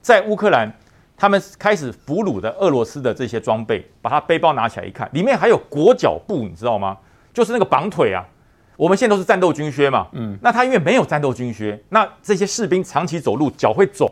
[0.00, 0.72] 在乌克兰。
[1.16, 6.96] 他们开始俘虏的俄罗斯的这些装备，把他背包拿起来一看，里面还有裹脚布，你知道吗？
[7.32, 8.24] 就是那个绑腿啊。
[8.76, 14.10] 我们现在都是战斗军靴嘛，嗯，那他因为没有战斗军靴，那这些士兵长期走路脚会肿，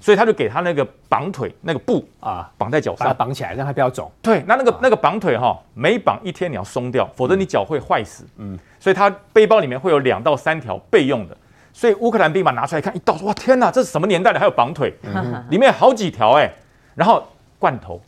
[0.00, 4.08] 所以他就给他那个绑腿那个布啊，绑在脚上，把它绑起来，让他不要肿。
[4.22, 8.24] 对，那那个那个绑腿哈，每绑一天你要松掉，否则你脚会坏死。
[8.36, 11.36] 嗯，所以他背包里面会有两到三条备用的。
[11.76, 14.38] 所以乌克兰兵把拿出来看，一倒说哇天哪，这是什么年代的？
[14.40, 16.52] 还有绑腿，嗯、里面有好几条哎、欸。
[16.94, 17.22] 然后
[17.58, 18.00] 罐头，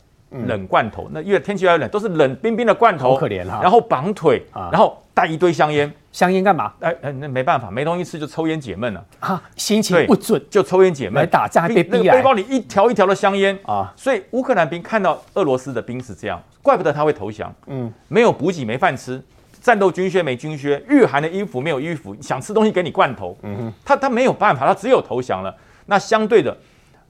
[0.47, 3.59] 冷罐头，那因为天气越冷，都是冷冰冰的罐头，好可怜哈。
[3.61, 6.73] 然后绑腿，然后带一堆香烟，香烟干嘛？
[6.79, 9.39] 哎哎，那没办法，没东西吃就抽烟解闷了啊。
[9.55, 12.17] 心情不准就抽烟解闷，来打仗还被逼来。
[12.17, 13.93] 背包里一条一条的香烟啊。
[13.95, 17.53] 所以乌克兰兵看到俄罗斯的兵是这样，怪不得他会投降。
[17.67, 19.21] 嗯，没有补给，没饭吃。
[19.69, 25.55] 战斗军靴没军靴，御寒的衣服没有衣服，想吃东西给你罐头，嗯哼，他他没有办法，他只有投降了。
[25.85, 26.57] 那相对的，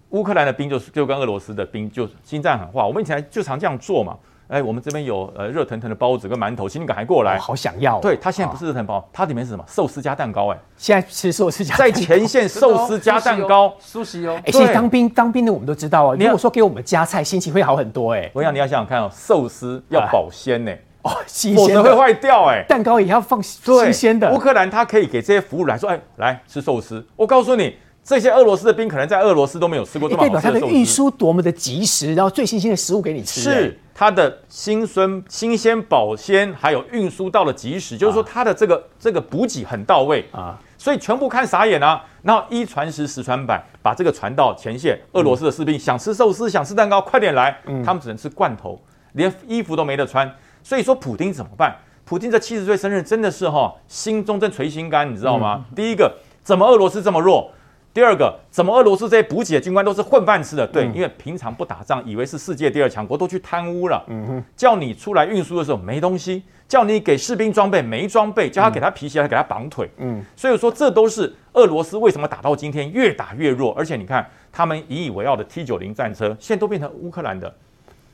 [0.10, 4.14] 乌克兰的兵就是就跟俄罗斯的兵就心战狠话，我们以前就常这样做嘛。
[4.50, 7.98] 哎，我们这边有呃热腾腾的包子跟馒头，请你赶快过来，好想要。
[8.02, 9.64] 对，他现在不是热腾包，它里面是什么？
[9.66, 10.50] 寿司加蛋糕。
[10.50, 14.38] 哎，现在吃寿司加在前线寿司加蛋糕， 苏西哦。
[14.44, 18.12] 哎，现在当兵当兵的我们都知道哦，如果说给我们加菜，心情会好很多。
[18.14, 20.74] 哎，我想你要想想看哦，寿司要保鲜呢。
[21.02, 24.32] 哦，新鲜的会坏掉哎、欸，蛋糕也要放新鲜的。
[24.34, 27.06] 乌克兰他可以给这些服务来说，哎，来吃寿司。
[27.16, 30.54] 我告诉你，这些俄罗斯的兵可能在俄罗斯都没有吃过这么好吃的寿司。
[30.54, 33.42] 代表他的运输多么的及时，然后最新鲜的食物给你吃。
[33.42, 42.04] 是它的新鲜、新鲜、保鲜，还有运输到了及时，就是说它的这个这个补给很到位啊，所以全部看傻眼啊。
[42.22, 45.00] 然后一传十，十传百，把这个传到前线。
[45.14, 47.58] 俄罗斯的士兵想吃寿司，想吃蛋糕，快点来。
[47.86, 48.82] 他们只能吃罐头，
[49.14, 50.30] 连衣服都没得穿。
[50.64, 51.76] 所以说，普丁怎么办？
[52.06, 55.64] 普丁这七十岁生日真的是哈，心中正捶心肝，你知道吗？
[55.70, 56.12] 嗯、第一个，
[56.44, 57.52] 怎么俄罗斯这么弱？
[57.92, 60.66] 第二个，怎么俄罗斯这些补给的军官都是混饭吃的？
[60.66, 64.04] 对，因为平常不打仗，以为是世界第二强国，都去贪污了。
[64.08, 69.90] 嗯哼，叫你出来运输的时候没东西，叫你给士兵装备没装备，叫他给他皮鞋还给他绑腿。
[69.98, 77.54] 嗯，所以说这都是俄罗斯为什么打到今天越打越弱，而且你看他们引以为傲的 T 九零战车，现在都变成乌克兰的，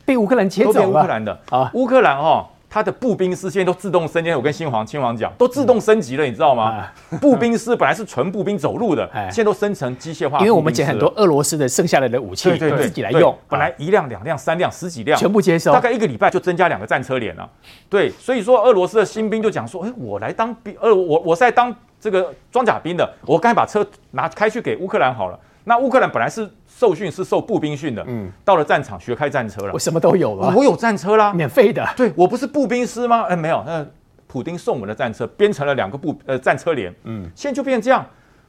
[0.05, 0.87] 被乌克兰接走了。
[0.87, 2.45] 乌克兰的啊，乌克兰哦。
[2.67, 6.85] 他的步兵师现在都自动升级，我跟新皇、亲王讲，都自动升级了，你知道吗？
[7.21, 10.39] 步兵师本来是纯步兵走路的，现在都生成机械化。
[10.39, 13.33] 因为我们捡很多俄罗斯的剩下来的武器，对对，自己来用。
[13.47, 15.71] 本来一辆、两辆、三辆、十几辆，全部接收。
[15.71, 17.49] 大概一个礼拜就增加两个战车连了。
[17.89, 25.39] 对，所以说俄罗斯的新兵就讲说，哎，我来当兵，呃，我我是在当这个装甲兵的，我刚才把车拿开去给乌克兰好了。
[25.65, 26.49] 那乌克兰本来是。
[26.77, 33.21] 受训是受步兵训的，嗯，到了战场学开战车了，我什么都有了，我有战车啦，免费的，对，我不是步兵师吗？
[33.29, 33.87] 哎，没有，那
[34.27, 38.05] 普丁送我们的战车编成了两个步呃战车连，嗯，现在就变成这样，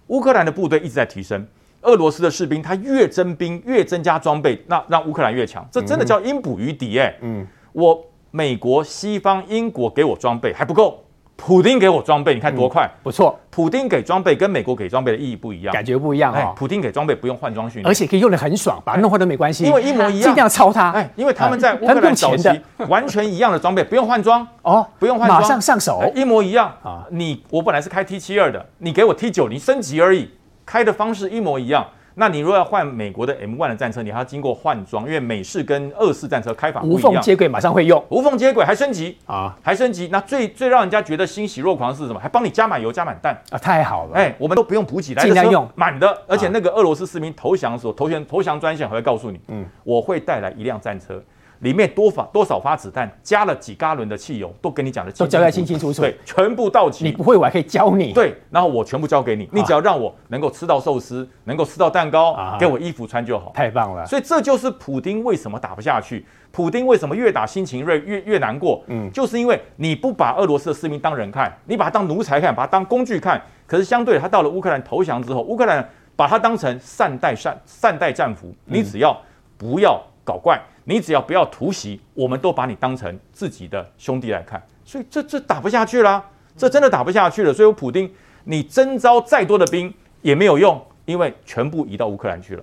[0.09, 1.47] 乌克兰的部队一直在提升，
[1.83, 11.05] 俄罗斯的士兵他越征兵越增加装备，那让乌克兰越强，这真的叫因补于敌哎，嗯，我美国西方英国给我装备还不够。
[11.47, 13.39] 普丁给我装备，你看多快，不错。
[13.51, 16.53] 普丁给装备跟美国给装备的意义不一样，感觉不一样啊。
[16.57, 20.91] 普丁给装备不用换装训练，而且可以用的很爽，把它弄坏都没关系，因为一模一样，尽量抄他。
[20.91, 22.49] 哎，因为他们在乌克兰早期
[22.89, 24.45] 完全一样的装备，不用换装。
[24.63, 26.67] 哦，不用换装，马上上手，一模一样。
[26.83, 27.07] 啊。
[27.11, 30.29] 你我本来是开 T 七二的，你给我 T 九你升级而已，
[30.65, 31.87] 开的方式一模一样。
[32.19, 36.99] 那你如果要换美国的 M1 的战车，你还要经过换装，因为美式跟俄式战车开法不一样。
[36.99, 40.09] 无缝接轨马上会用，无缝接轨还升级啊，还升级。
[40.11, 42.19] 那最最让人家觉得欣喜若狂的是什么？
[42.19, 44.17] 还帮你加满油、加满弹啊，太好了！
[44.17, 51.23] 哎，我们都不用补给，来的时候满的，而且那个俄罗斯士兵投降的时候，投降投降专线还会告诉你，嗯，我会带来一辆战车。
[51.61, 56.03] 里面多发多少发子弹，加了几加仑的汽油，都跟你讲的都交代清清楚楚。
[56.03, 57.05] 对，全部到齐。
[57.05, 58.13] 你不会，我还可以教你。
[58.13, 63.53] 对，然后我全部交给你，你只要让我能够吃到寿司，能够吃到蛋糕，给我衣服穿就好。
[63.55, 64.05] 太棒了。
[64.07, 68.83] 所以这就是普丁为什么打不下去，普丁为什么越打心情越越越难过。
[68.89, 73.41] 嗯，就是因为你不把俄罗斯的士兵当人看，你把他当奴才看，把他当工具看。
[73.67, 79.17] 可是相对他到了乌克兰投降之后，乌克兰把他当成善待善善待战俘，你只要
[79.59, 80.61] 不要搞怪。
[80.89, 86.25] 你只要不要突袭，我们都把你当成自己的兄弟来看，所以这这打不下去了，
[86.57, 87.53] 这真的打不下去了。
[87.53, 88.09] 所以，普丁，
[88.45, 92.63] 你征召再多的兵也没有用，因为全部移到乌克兰去了。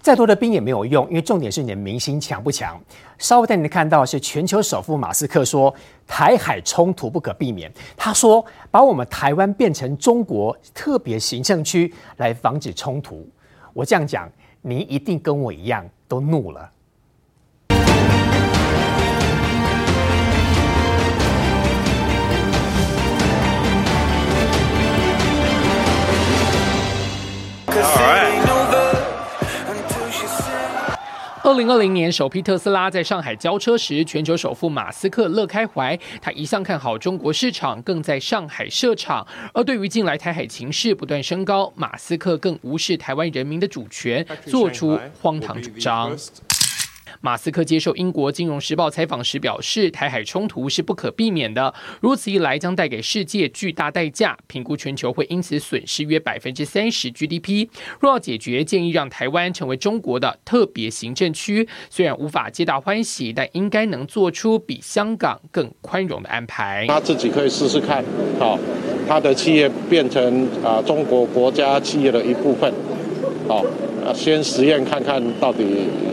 [0.00, 2.80] 再多的兵也没有用，因为重点是你的民心强不强。
[3.16, 5.72] 稍后带你看到是全球首富马斯克说，
[6.04, 7.72] 台海冲突不可避免。
[7.96, 13.28] 他说，把我们台湾变成中国特别行政区来防止冲突。
[13.72, 14.28] 我这样讲，
[14.62, 16.70] 你一定跟我一样都怒了。
[31.42, 35.98] 二零二零年首批特斯拉在上海交车时，全球首富马斯克乐开怀。
[36.20, 39.26] 他一向看好中国市场，更在上海设厂。
[39.52, 46.16] 而对于近来台海情势不断升高，马斯克更无视台湾人民的主权，做出荒唐主张。
[47.20, 57.68] 马斯克接受英国金融时报采访时表示，台海冲突是不可避免的，如此一来将带给世界巨大代价，评估全球会因此损失约百分之三十 GDP。
[58.00, 66.84] 若要解决，建议让台湾成为中国的特别行政区，虽然无法皆大欢喜，但应该能做出比香港更宽容的安排。
[66.88, 68.04] 他自己可以试试看，
[68.38, 68.58] 好，
[69.08, 72.72] 他的企业变成啊中国国家企业的一部分，
[73.48, 73.64] 好。
[74.14, 75.64] 先实验看看到底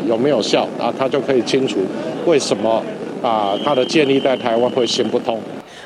[0.09, 1.77] 有没有效啊，他就可以清楚
[2.25, 2.83] 为什么
[3.21, 5.39] 啊他的建议在台湾会行不通。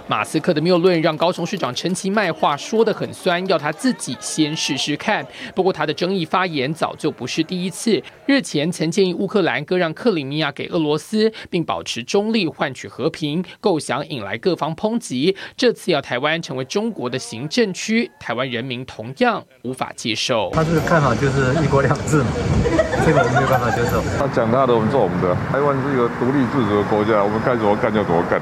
[0.08, 5.26] 马斯克的谬论让高雄市长陈其迈话说得很酸，要他自己先试试看。
[5.54, 15.36] 不过他的争议发言早就不是第一次，日前曾建议乌克兰割让克里米亚给俄罗斯，并保持中立换取和平，构想引来各方抨击。
[15.58, 20.50] 这次要台湾成为中国的行政区，台湾人民同样无法接受。
[20.54, 22.32] 他是看好就是一国两制嘛，
[23.06, 24.02] 这个我们没有办法接受。
[24.18, 25.36] 他讲他的，我们做我们的。
[25.52, 28.42] 台湾是一个独立自主的国家，我们该怎么干就怎么干。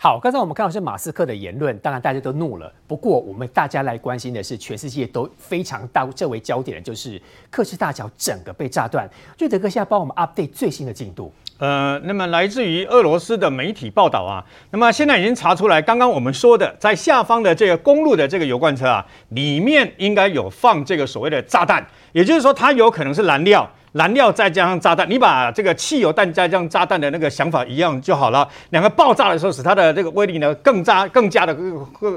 [0.00, 2.72] 好，刚才我们看到是马斯克的言论，当然大家都怒了。
[2.86, 9.10] 不过，我们大家来关心的是，全世界都非常大这为焦点的，就是克赤大桥整个被炸断。
[9.36, 11.32] 瑞德哥现在帮我们 update 最新的进度。
[11.58, 23.68] 呃，那么来自于俄罗斯的媒体报道啊，那么现在已经查出来，刚刚我们说的，在下方的这个公路的这个油罐车啊，里面应该有放这个所谓的炸弹，也就是说它有可能是燃料。
[23.92, 28.48] 燃料再加上炸弹，你把这个汽油弹加上炸弹的那个想法一样就好了。
[28.70, 31.56] 两个爆炸的时候，使它的这个威力呢更加更加的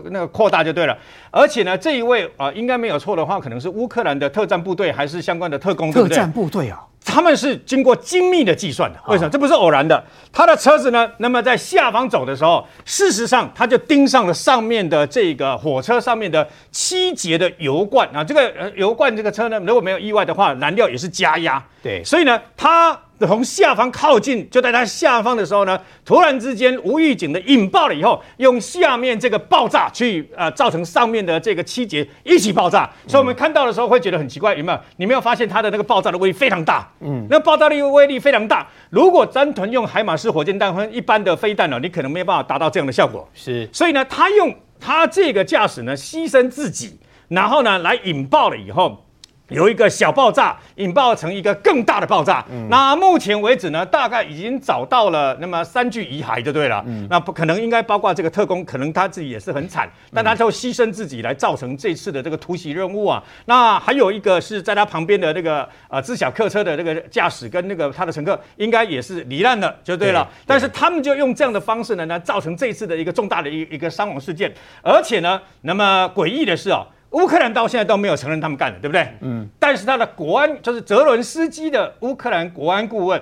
[0.06, 0.98] 那个扩大就对了。
[1.32, 6.80] 而且呢，这一位啊、应该没有错的话，可能是乌克兰的特战部队还是相关的特工，特战部队啊。
[7.04, 9.30] 他们是经过精密的计算的，为什么？
[9.30, 10.04] 这不是偶然的。
[10.32, 18.24] 他的车子呢，那么在下方走的时候，事实上他就盯上了上面的这个火车上面的七节的油罐啊。
[18.24, 21.64] 这个呃油罐这个车呢，如果没有意外的话，燃料也是加压。
[21.84, 22.98] 对，所以呢，他。
[23.28, 32.90] 从下方靠近，就在它下方的时候呢，突然之间无预警的引爆了以后，用下面这个爆炸去呃造成上面的这个七节一起爆炸。
[33.08, 34.80] 所以我们看到的时候会觉得很奇怪，有没有？
[34.98, 36.88] 你没有发现它的那个爆炸的威力非常大？
[37.00, 38.68] 嗯，那爆炸力威力非常大。
[38.90, 43.28] 如果单纯用海马式火箭弹和一般的飞弹呢，你可能没有办法达到这样的效果。
[43.34, 46.98] 是，所以呢，他用他这个驾驶呢，牺牲自己，
[47.30, 49.06] 然后呢来引爆了以后。
[49.52, 52.44] 有一个小爆炸引爆成一个更大的爆炸。
[52.50, 56.84] 嗯、那目前为止呢，大概已经找到了那么三具遗骸就对了。
[56.88, 63.22] 嗯、那不可能应该包括这个特工，可能他自己也是很惨，但他就牺牲自己来造成这次的这个突袭任务啊。
[63.46, 70.24] 那还有一个是在他旁边的那个呃自小客车的那个驾驶跟那个他的乘客，应该也是罹难的就对了。
[70.24, 76.88] 对，但是他们就用这样的方式呢，呢造成这次的一个重大的一一个伤亡事件，而且呢，那么诡异的是哦。
[77.12, 79.08] 乌克兰到现在都没有承认他们干的，对不对？
[79.22, 79.48] 嗯。
[79.60, 83.22] 但是他的国安就是泽伦斯基的乌克兰国安顾问，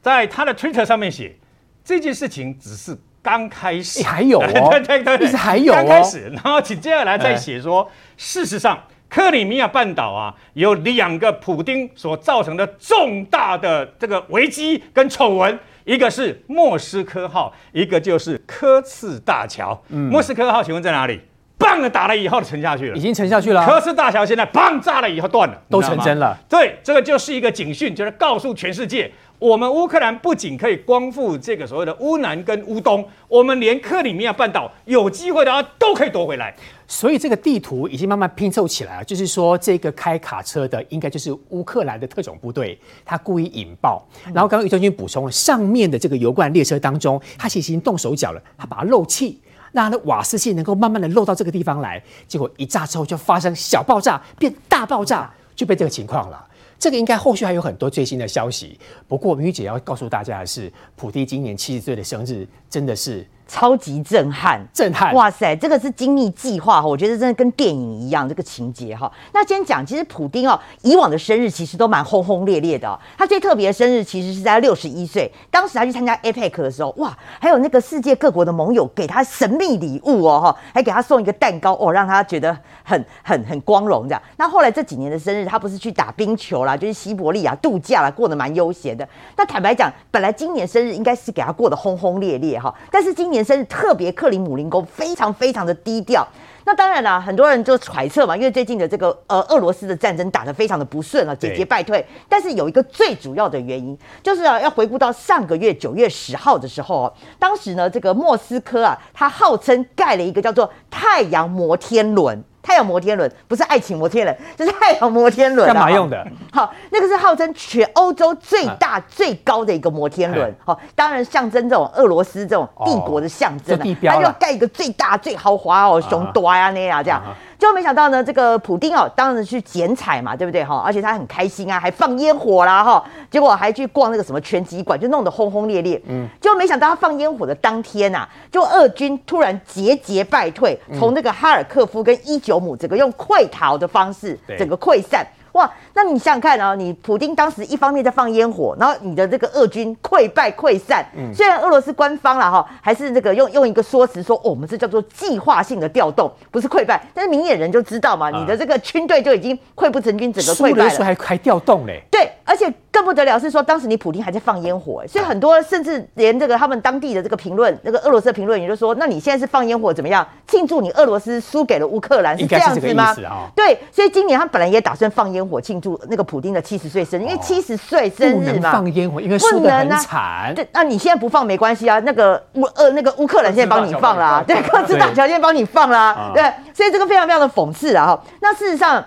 [0.00, 1.36] 在他的 Twitter 上面写，
[1.84, 6.28] 这件事情只是刚开始，还有哦，对 对对，是还有刚开始。
[6.30, 8.78] 然后紧接下来再写说，事实上，
[9.08, 19.82] 克里米亚半岛啊，有两个普丁所造成的重大的这个危机跟丑闻，一个是莫斯科号，一个就是科次大桥。
[19.88, 20.10] 嗯。
[20.10, 21.20] 莫斯科号，请问在哪里？
[21.60, 23.64] 棒的打了以后沉下去了，已经沉下去了。
[23.66, 26.34] 科斯大桥现在棒炸了以后断了，都成真了。
[26.48, 36.54] 对，这个就是一个警讯，就是告诉全世界，我们乌克兰不仅可以光复这个所谓的乌南跟乌东，我们连克里米亚半岛有机会的话都可以夺回来。
[36.88, 44.04] 所以这个地图已经慢慢拼凑起来了，就是说这个开卡车的应该就是乌克兰的特种部队，他故意引爆。
[44.34, 49.40] 然后刚刚于将军补充了，上面的这个油罐列车当中，他其实已经动手脚了，他把它漏气。
[49.72, 56.46] 让它的瓦斯气能够慢慢的漏到这个地方来，结果一炸之后就发生小爆炸变大爆炸，就被这个情况了。
[56.78, 58.78] 这个应该后续还有很多最新的消息。
[59.06, 63.26] 不过明玉姐要告诉大家的是，普蒂今年七十岁的生日真的是。
[63.50, 65.12] 超级震撼，震撼！
[65.12, 69.10] 哇塞，这个是精密计划哈，我觉得真的跟电影一样，这个情节哈。
[69.34, 72.96] 那今天讲，其实普丁哦，以往的生日其实都蛮轰轰烈烈的。
[73.18, 84.22] 他最特别的生日其实是在六十一岁，当时他去参加 APEC 的时候，哇，还有那个世界各国的盟友给他神秘礼物哦哈，还给他送一个蛋糕哦，让他觉得很很很光荣这样。
[84.36, 89.06] 那后来这几年的生日，他不是去打冰球啦，就是西伯利亚度假啦，过得蛮悠闲的。
[89.36, 93.39] 那坦白讲，本来今年生日应该是给他过得轰轰烈烈哈，但是今年。
[93.44, 96.26] 生日特别，克里姆林宫非常非常的低调。
[96.66, 102.04] 那当然啦，很多人就揣测嘛，因为最近的这个呃俄罗斯的战争打得非常的不顺啊，节节败退。
[102.28, 112.44] 但是有一个最主要的原因，就是啊，要回顾到上个月九月十号的时候，当时呢，这个莫斯科啊，它号称盖了一个叫做太阳摩天轮。
[112.62, 115.66] 太阳摩天轮不是爱情摩天轮， 这是太阳摩天轮。
[115.66, 116.26] 干嘛用的？
[116.52, 120.54] 好，那个是号称全欧洲最大、啊、最高的一个摩天轮。
[120.64, 123.82] 好，当然象征这种俄罗斯这种帝国的象征、啊。
[124.02, 127.22] 它、就、要盖一个最大、最豪华哦，熊多呀那样这样。
[127.60, 130.82] 啊就没想到呢，这个普丁哦，当然去剪彩嘛，对不对哈？
[130.84, 133.04] 而且他很开心啊，还放烟火啦哈。
[133.30, 136.00] 结果还去逛那个什么拳击馆，就弄得轰轰烈烈。
[136.08, 145.26] 嗯，就没想到他放烟火的当天呐、啊，就俄军突然节节败退，从那个哈尔科夫跟伊久姆整个用溃逃的方式，整个溃散。
[145.52, 151.04] 哇，那你想想看啊，你普京当时一方面在放烟火，然后你的这个俄军溃败溃散。
[151.16, 157.00] 嗯，虽然俄罗斯官方了哈，还是这个用用一个说辞说，哦，我们这叫做计划性的调动，不是溃败。
[157.12, 161.04] 但是明眼人就知道嘛，你的这个军队就已经溃不成军，整个溃败了。
[161.04, 162.02] 还还调动嘞？
[162.10, 162.72] 对，而且。
[162.92, 172.36] 更不得了是说，当时你普京还在放烟火，所以很多甚至连这个他们当地的这个评论，那个俄罗斯的评论员就说：“那你现在是放烟火怎么样庆祝你俄罗斯输给了乌克兰？
[172.36, 173.14] 是这样子吗？”
[173.54, 180.52] 对，所以今年他本来也打算放烟火庆祝那个普京的七十岁生日，因为七十岁生日嘛，放烟火因为输得很惨。
[180.54, 186.42] 对，那你现在不放没关系啊，那个乌呃那个乌克兰现在帮你放啦，对，克制大条件帮你放啦，对，
[186.74, 188.22] 所以这个非常非常的讽刺啊哈。
[188.40, 189.04] 那事实上。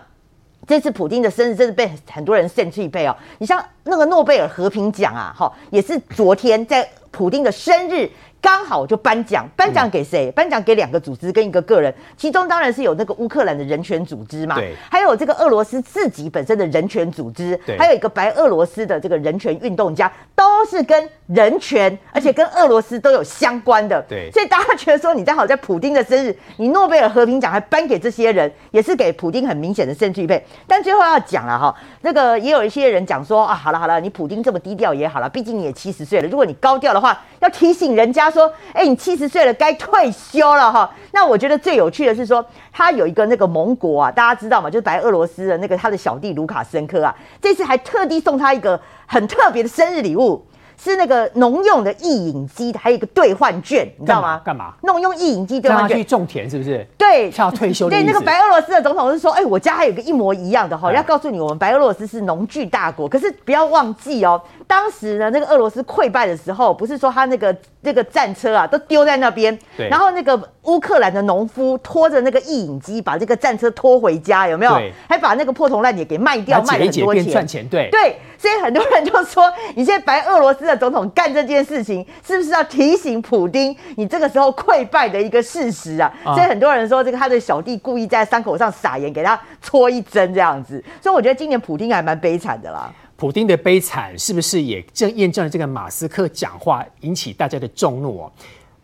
[0.67, 3.15] 这次普京的生日真的被很多人献去背哦。
[3.39, 8.09] 你像那个诺贝尔和平奖啊，哈，也是昨天在普京的生日
[8.41, 10.29] 刚好就颁奖，颁奖给谁？
[10.31, 30.45] 颁奖给两个组织跟一个个人，其中当然是有那个乌克兰的人权组织嘛，对，还有这个俄罗斯自己本身的人权组织，对，还有一个白俄罗斯的这个人权运动家，都是跟人权，而且跟俄罗斯都有相关的，对，所以大家觉得说，你正好在普丁的生日，你诺贝尔和平奖还颁给这些人，也是给普丁很明显的证据配。
[30.67, 38.33] 但最后要讲了哈，那个也有一些人讲说啊，好了好了，你普丁这么低调也好了，毕竟你也七十岁了，如果你高调的话，要提醒人家。
[38.33, 40.89] 说，哎、欸，你七十岁了，该退休了哈。
[41.11, 44.67] 那我觉得最有趣的是说，他有一个那个盟国啊，大家知道吗？
[44.71, 50.43] 就是白俄罗斯的那个他的小弟卢卡申科啊，这次还特地送他一个很特别的生日礼物。
[50.83, 54.41] 是那个农用的意影机，还有一个兑换券，你知道吗？
[54.43, 54.73] 干嘛？
[54.81, 55.95] 农用意影机兑换券。
[55.95, 56.85] 去种田是不是？
[56.97, 57.89] 对，要退休。
[57.89, 63.07] 对，那个白俄罗斯的总统是说，哎、欸，我家还有个一模一样的哈，要告诉你，我们白俄罗斯是农具大国。
[63.07, 69.87] 可是不要忘记哦，当时呢，那个俄罗斯溃败的时候，不是说他那个那个战车啊都丢在那边，对。
[69.87, 74.73] 然后那个乌克兰的农夫拖着那个意影机把这个战车拖回家，有没有？
[74.73, 74.91] 对。
[75.07, 77.65] 还把那个破铜烂铁给卖掉，卖很多钱赚钱。
[77.69, 77.89] 对。
[77.89, 78.17] 对。
[78.37, 86.11] 所以很多人就说，你现在白俄罗斯的总统干这件事情，是不是要提醒普丁，你这个时候溃败的一个事实啊？
[86.23, 90.83] 啊所以很多人说，这个他的小弟故意在伤口上撒盐，给他戳一针这样子。
[91.01, 92.93] 所以我觉得今年普丁还蛮悲惨的啦。
[93.15, 98.31] 普丁的悲惨是不是也正验证了这个马斯克讲话引起大家的众怒哦？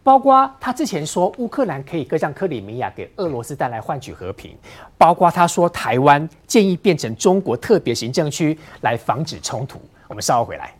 [0.02, 4.54] 包括他之前说乌克兰可以割让克里米亚给俄罗斯，带来换取和平；
[4.98, 9.80] 包括他说台湾建议变成中国特别行政区来防止冲突。
[10.08, 10.74] 我们稍后回来。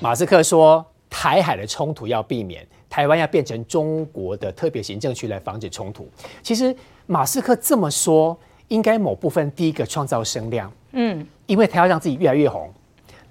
[0.00, 6.08] 马斯克说台海的冲突要避免，台湾要变成中国的特别行政区来防止冲突。
[6.42, 6.74] 其实。
[7.08, 8.36] 马斯克这么说，
[8.66, 12.68] 应该某部分第一个创造声量，嗯，因为他要让自己越来越红。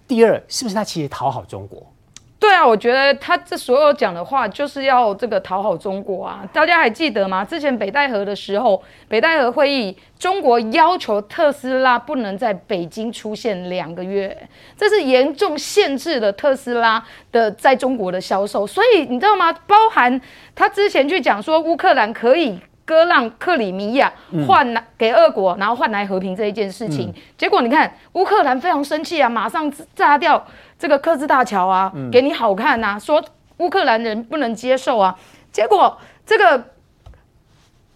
[0.08, 1.86] 第二，是不是他其实讨好中国？
[2.46, 6.48] 对啊，我觉得他这所有讲的话就是要这个讨好中国啊。
[6.54, 7.44] 大家还记得吗？
[7.44, 18.68] 之前北戴河的时候，北戴河会议，中国要求特斯拉不能在北京出现两个月，这是严重限制了特斯拉的在中国的销售。
[18.68, 19.52] 所以你知道吗？
[19.66, 20.22] 包含
[20.54, 22.60] 他之前去讲说乌克兰可以。
[22.88, 24.14] 割让克里米亚
[24.46, 30.46] 换来给俄国，然后换来和平这一件事情，结果你看乌克兰非常生气啊，马上炸掉
[30.78, 33.24] 这个克兹大桥啊，给你好看呐，说
[33.58, 35.18] 乌克兰人不能接受啊。
[35.52, 36.72] 结果这个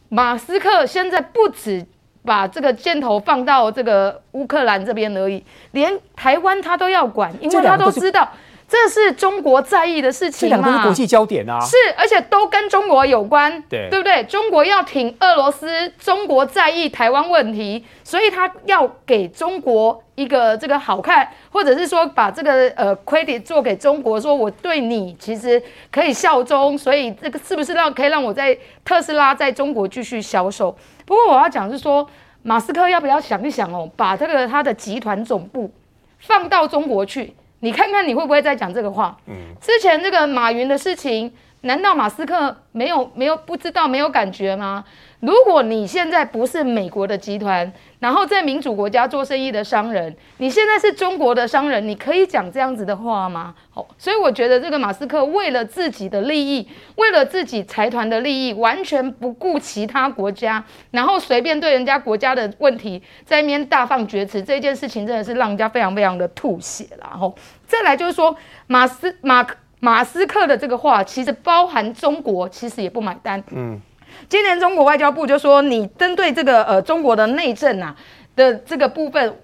[0.10, 1.86] 马斯克现在不止
[2.24, 8.30] 把这个箭头放到这个乌克兰这边而已，连台湾他都要管，因为他都知道。
[8.70, 10.56] 这是中国在意的事情嘛？
[10.56, 11.60] 这两个是国际焦点啊！
[11.60, 14.24] 是，而且都跟中国有关，对对不对？
[14.26, 25.60] 中国要挺俄罗斯，中国在意台湾问题，所以他要给中国一个这个好看，或者是说把这个呃 credit 做给中国，说我对你其实
[25.92, 28.56] 可以效忠，所以这个是不是让可以让我在
[28.86, 30.78] 特斯拉在中国继续销售？
[31.08, 32.08] 不过我要讲是说，
[32.44, 35.72] 马斯克要不要想一想哦，把这个他的集团总部
[36.20, 37.34] 放到中国去？
[37.62, 39.18] 你看看你会不会再讲这个话？
[39.28, 41.32] 嗯，之前这个马云的事情，
[41.62, 44.86] 难道马斯克没有没有不知道没有感觉吗？
[45.20, 53.54] 如果你现在不是美国的集团，然后在民主国家做生意的商人，你现在是中国的商人，你可以讲这样子的话吗？
[53.70, 67.08] 好，所以我觉得这个马斯克为了自己的利益，为了自己财团的利益，完全不顾其他国家，然后随便对人家国家的问题在那边大放厥词，这件事情真的是让人家非常非常的吐血了。
[67.10, 67.36] 然后
[67.68, 68.34] 再来就是说，
[68.68, 73.42] 马斯马克马斯克的这个话，其实包含中国，其实也不买单。
[73.52, 73.80] 嗯。
[74.28, 77.96] 今年中国外交部就说，你针对这个呃中国的内政啊
[78.36, 79.36] 的这个部分，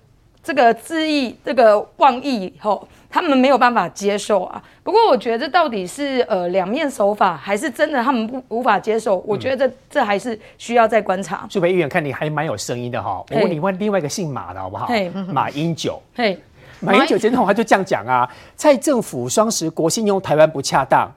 [0.44, 4.62] 这个质疑这个妄议以后，他们没有办法接受啊。
[4.84, 9.24] 不过我觉得这到底是呃两面手法，还是真的他们不无法接受？
[9.26, 11.48] 我觉得这这还是需要再观察。
[11.50, 14.90] 苏北议员，看你还蛮有声音的哈，我问你问另外一个姓马的好不好？
[15.32, 16.02] 马英九。
[16.14, 16.38] 嘿，
[16.80, 21.12] 马英九总统他就这样讲啊，蔡政府双十国庆用台湾不恰当。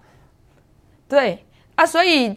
[1.09, 1.45] 对
[1.75, 2.37] 啊，所以。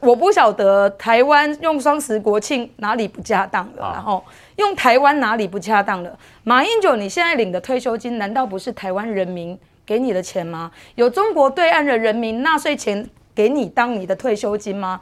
[0.00, 4.24] 我不晓得台湾用双十国庆哪里不恰当的，然后
[4.56, 6.18] 用台湾哪里不恰当了？
[6.44, 10.70] 马英九，你现在领的退休金难道不是台湾人民给你的钱吗？
[10.94, 14.98] 有中国对岸的人民纳税钱给你当你的退休金吗？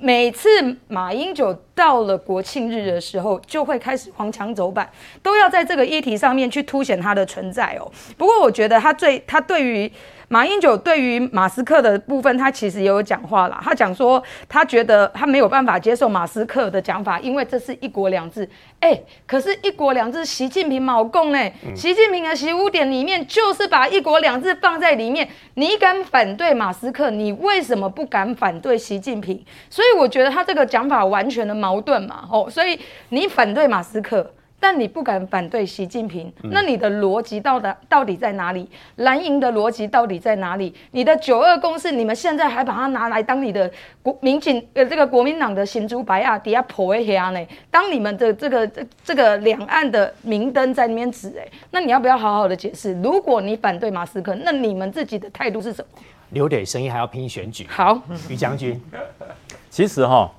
[0.00, 0.48] 每次
[0.88, 4.88] 马英九到了国庆日的时候，就会开始黄墙走板，
[5.22, 7.90] 都要在这个议题上面去凸显他的存在哦。
[8.16, 9.90] 不过我觉得他最他对于。
[10.28, 13.58] 马英九对于马斯克的部分，他其实也有讲话啦。
[13.62, 18.48] 他讲说，他觉得他没有办法接受马斯克的讲法，因为这是一国两制。
[18.80, 21.50] 哎、欸，可是，一国两制，习近平毛共呢。
[21.74, 25.26] 习近平的十五点里面就是把一国两制放在里面。
[25.54, 29.42] 你敢反对马斯克，你为什么不敢反对习近平？
[29.70, 32.28] 所以我觉得他这个讲法完全的矛盾嘛。
[32.30, 34.34] 哦，所以你反对马斯克。
[34.60, 38.68] 但你不敢反对习近平，那你的逻辑到底到底在哪里？
[38.96, 40.74] 蓝营的逻辑到底在哪里？
[40.90, 43.70] 你的九二共识，你们现在还把它拿来当你的
[44.02, 47.46] 国民警呃这个国民党的行珠白啊底下破一下呢？
[47.70, 52.92] 当你们的这个这这个两岸的明灯在那边指哎，那你要不要好好的解释？
[53.00, 56.02] 如果你反对马斯克，那你们自己的态度是什么？
[56.30, 57.64] 留点声音还要拼选举。
[57.70, 57.98] 好，
[58.28, 58.78] 于将军，
[59.70, 60.30] 其实哈，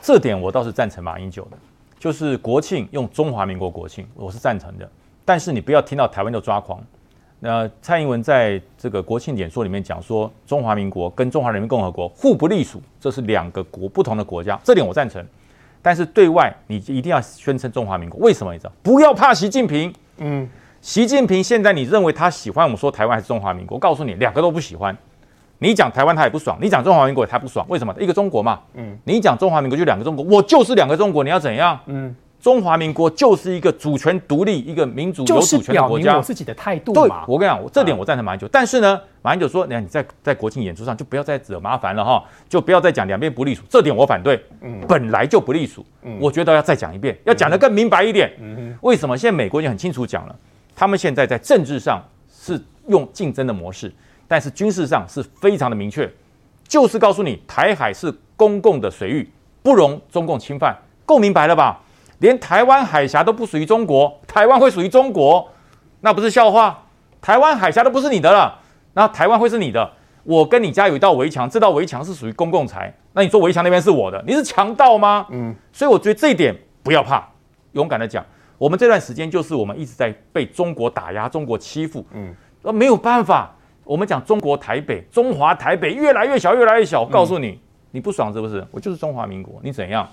[0.00, 1.56] 这点我倒是赞成马英九的。
[2.02, 4.90] 就是国庆用中华民国国庆，我是赞成的。
[5.24, 6.82] 但是你不要听到台湾就抓狂。
[7.38, 15.24] 那蔡英文在这个国庆演说里面讲说，中华民国跟中华人民共和国互不隶属，这是两个国不同的国家，这点我赞成。
[15.80, 18.72] 但是对外你一定要宣称中华民国，为什么你知道？
[18.82, 19.94] 不要怕习近平。
[20.16, 20.48] 嗯，
[20.80, 23.76] 习近平现在你认为他喜欢我们说台湾还是中华民国？
[23.76, 24.96] 我告诉你，两个都不喜欢。
[25.62, 27.94] 你讲台湾他也不爽，你讲中华民国他不爽，为什么？
[28.00, 28.58] 一个中国嘛。
[28.74, 31.78] 嗯，你讲中华民国就两个中国，我就是两个中国，你要怎样？
[31.86, 36.16] 嗯，中华民国就是一个主权独立、一个民主有主权的国家。
[36.16, 37.24] 我自己的态度嘛。
[37.24, 38.48] 对，我跟你讲，我这点我赞成马英九。
[38.48, 44.44] 但是呢，马英九说，你看你在在国庆演出上就不要再惹麻烦了哈，就不要再讲两边不隶属，这点我反对。
[44.62, 48.32] 嗯，本来就不隶属，嗯，我觉得要再讲一遍，要讲得更明白一点。
[48.40, 49.16] 嗯，为什么？
[49.16, 50.34] 现在美国已经很清楚讲了，
[50.74, 53.92] 他们现在在政治上是用竞争的模式。
[54.32, 56.10] 但是军事上是非常的明确，
[56.66, 59.30] 就是告诉你台海是公共的水域，
[59.62, 60.74] 不容中共侵犯，
[61.04, 61.78] 够明白了吧？
[62.20, 65.46] 连台湾海峡都不属于中国，台湾会属于中国，
[66.00, 66.82] 那不是笑话？
[67.20, 68.58] 台湾海峡都不是你的了，
[68.94, 69.92] 那台湾会是你的？
[70.24, 75.26] 我跟你家有一道围墙，这道围墙是属于公共财，那你说围墙那边是我的，你是强盗吗？
[75.28, 77.28] 嗯，所以我觉得这一点不要怕，
[77.72, 78.24] 勇敢的讲，
[78.56, 83.54] 我们这段时间就是我们一直在被中国打压，中国欺负，嗯，那没有办法。
[83.84, 87.02] 我们讲中国台北，中华台北越来越小，越来越小。
[87.02, 87.60] 我告诉你，
[87.90, 88.64] 你不爽是不是？
[88.70, 90.08] 我就是中华民国，你怎样？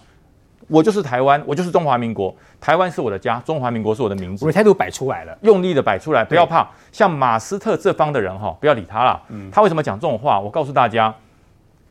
[0.68, 2.36] 我就是台湾，我就是中华民国。
[2.60, 4.46] 台湾是我的家，中华民国是我的名字。
[4.46, 6.68] 我的态度摆出来了，用力的摆出来，不要怕。
[6.92, 9.22] 像马斯特这方的人哈，不要理他了。
[9.52, 10.40] 他为什么讲这种话？
[10.40, 11.14] 我告诉大家，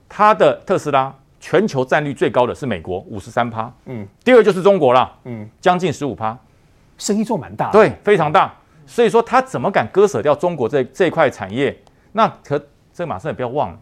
[0.08, 3.72] 他的特斯拉全球占率最高的是美国，五十三趴。
[3.86, 5.10] 嗯，第二就是中国了。
[5.24, 6.36] 嗯，将近十五趴，
[6.98, 7.70] 生意做蛮大。
[7.70, 8.54] 对，非常大。
[8.88, 11.76] 所以说他怎么敢割舍掉中国这这块产业？
[12.12, 12.58] 那可
[12.92, 13.78] 这个马上也不要忘了，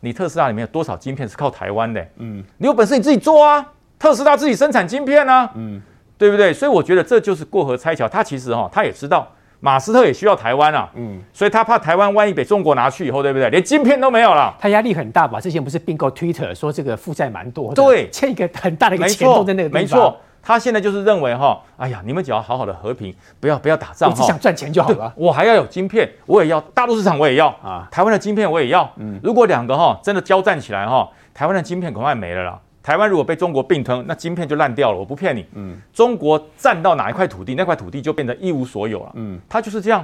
[0.00, 2.06] 你特斯拉里面有多少晶片是靠台湾的？
[2.18, 3.66] 嗯，你有本事你自己做啊，
[3.98, 5.80] 特斯拉自己生产晶片啊，嗯，
[6.18, 6.52] 对不对？
[6.52, 8.06] 所以我觉得这就是过河拆桥。
[8.06, 9.26] 他其实哈，他也知道
[9.60, 13.48] 马斯特也需要台湾啊，嗯，所以他怕台湾万一被中国拿去以后，对不对？
[13.48, 15.40] 连晶片都没有了，他压力很大吧？
[15.40, 19.82] 之前不是并购 Twitter 说这个负债蛮多的，对，欠一个很大的一个钱都在那个地方。
[19.82, 20.20] 没错。
[20.42, 25.12] 他现在就是认为哈，哎呀，你们只要好好的和平，不要不要打仗，我只想赚钱就好了。
[25.16, 28.90] 我还要有晶片，我也要大陆市场，我也要啊，台湾的晶片我也要。
[28.96, 32.58] 嗯，如果两个哈真的交战起来哈，台湾的晶片恐怕没了啦。
[32.82, 34.98] 台湾如果被中国并吞，那晶片就烂掉了。
[34.98, 39.12] 我不骗你，嗯，中国占到哪一块土地，那块土地就变得一无所有了。
[39.14, 40.02] 嗯，他就是这样，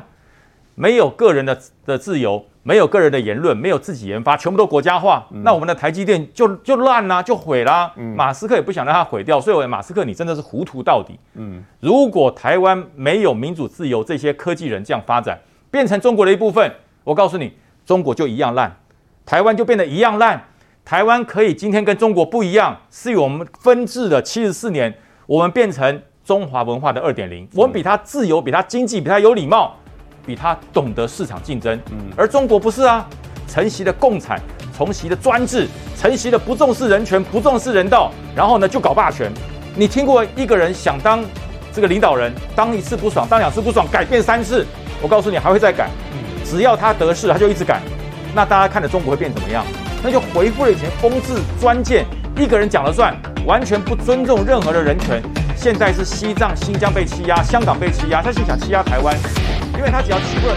[0.77, 2.47] 没有个人的的自由。
[2.63, 7.93] 没有个人的言论，没有自己研发，全部都国家化，嗯、那我们的台积电就就烂啦，就毁啦。
[7.95, 11.17] 嗯、马斯克也不想让它毁掉，所以我马斯克你真的是糊涂到底。
[11.35, 15.39] 嗯，如果台湾没有民主自由，这些科技人这样发展，
[15.71, 16.69] 变成中国的一部分，
[17.05, 17.53] 我告诉你，
[17.85, 18.77] 中国就一样烂，
[19.25, 20.49] 台湾就变得一样烂。
[20.85, 24.93] 台湾可以今天跟中国不一样，是由我们分治的七十四年，
[25.29, 29.77] 我们变成中华文化的二点零，我们比他自由，比他经济，比他有礼貌。
[30.27, 33.07] 比他懂得市场竞争，嗯，而中国不是啊，
[33.47, 34.41] 承袭的共产，
[34.77, 39.31] 承袭的专制，承袭的不重视人权，不重视人道，然后呢就搞霸权。
[39.77, 41.25] 你听过一个人想当
[41.73, 44.67] 这个领导人，当一次不爽，当两次不爽，改变三次，
[45.01, 45.89] 我告诉你还会再改，
[46.45, 47.81] 只要他得势，他就一直改。
[48.35, 49.65] 那大家看着中国会变怎么样？
[50.03, 52.05] 那就回复了以前封制专建，
[52.37, 53.15] 一个人讲了算，
[53.47, 55.23] 完全不尊重任何的人权。
[55.57, 59.17] 现在是西藏、新疆被欺压，香港被欺压，他是想欺压台湾。
[59.77, 60.55] 因为他只要欺负了。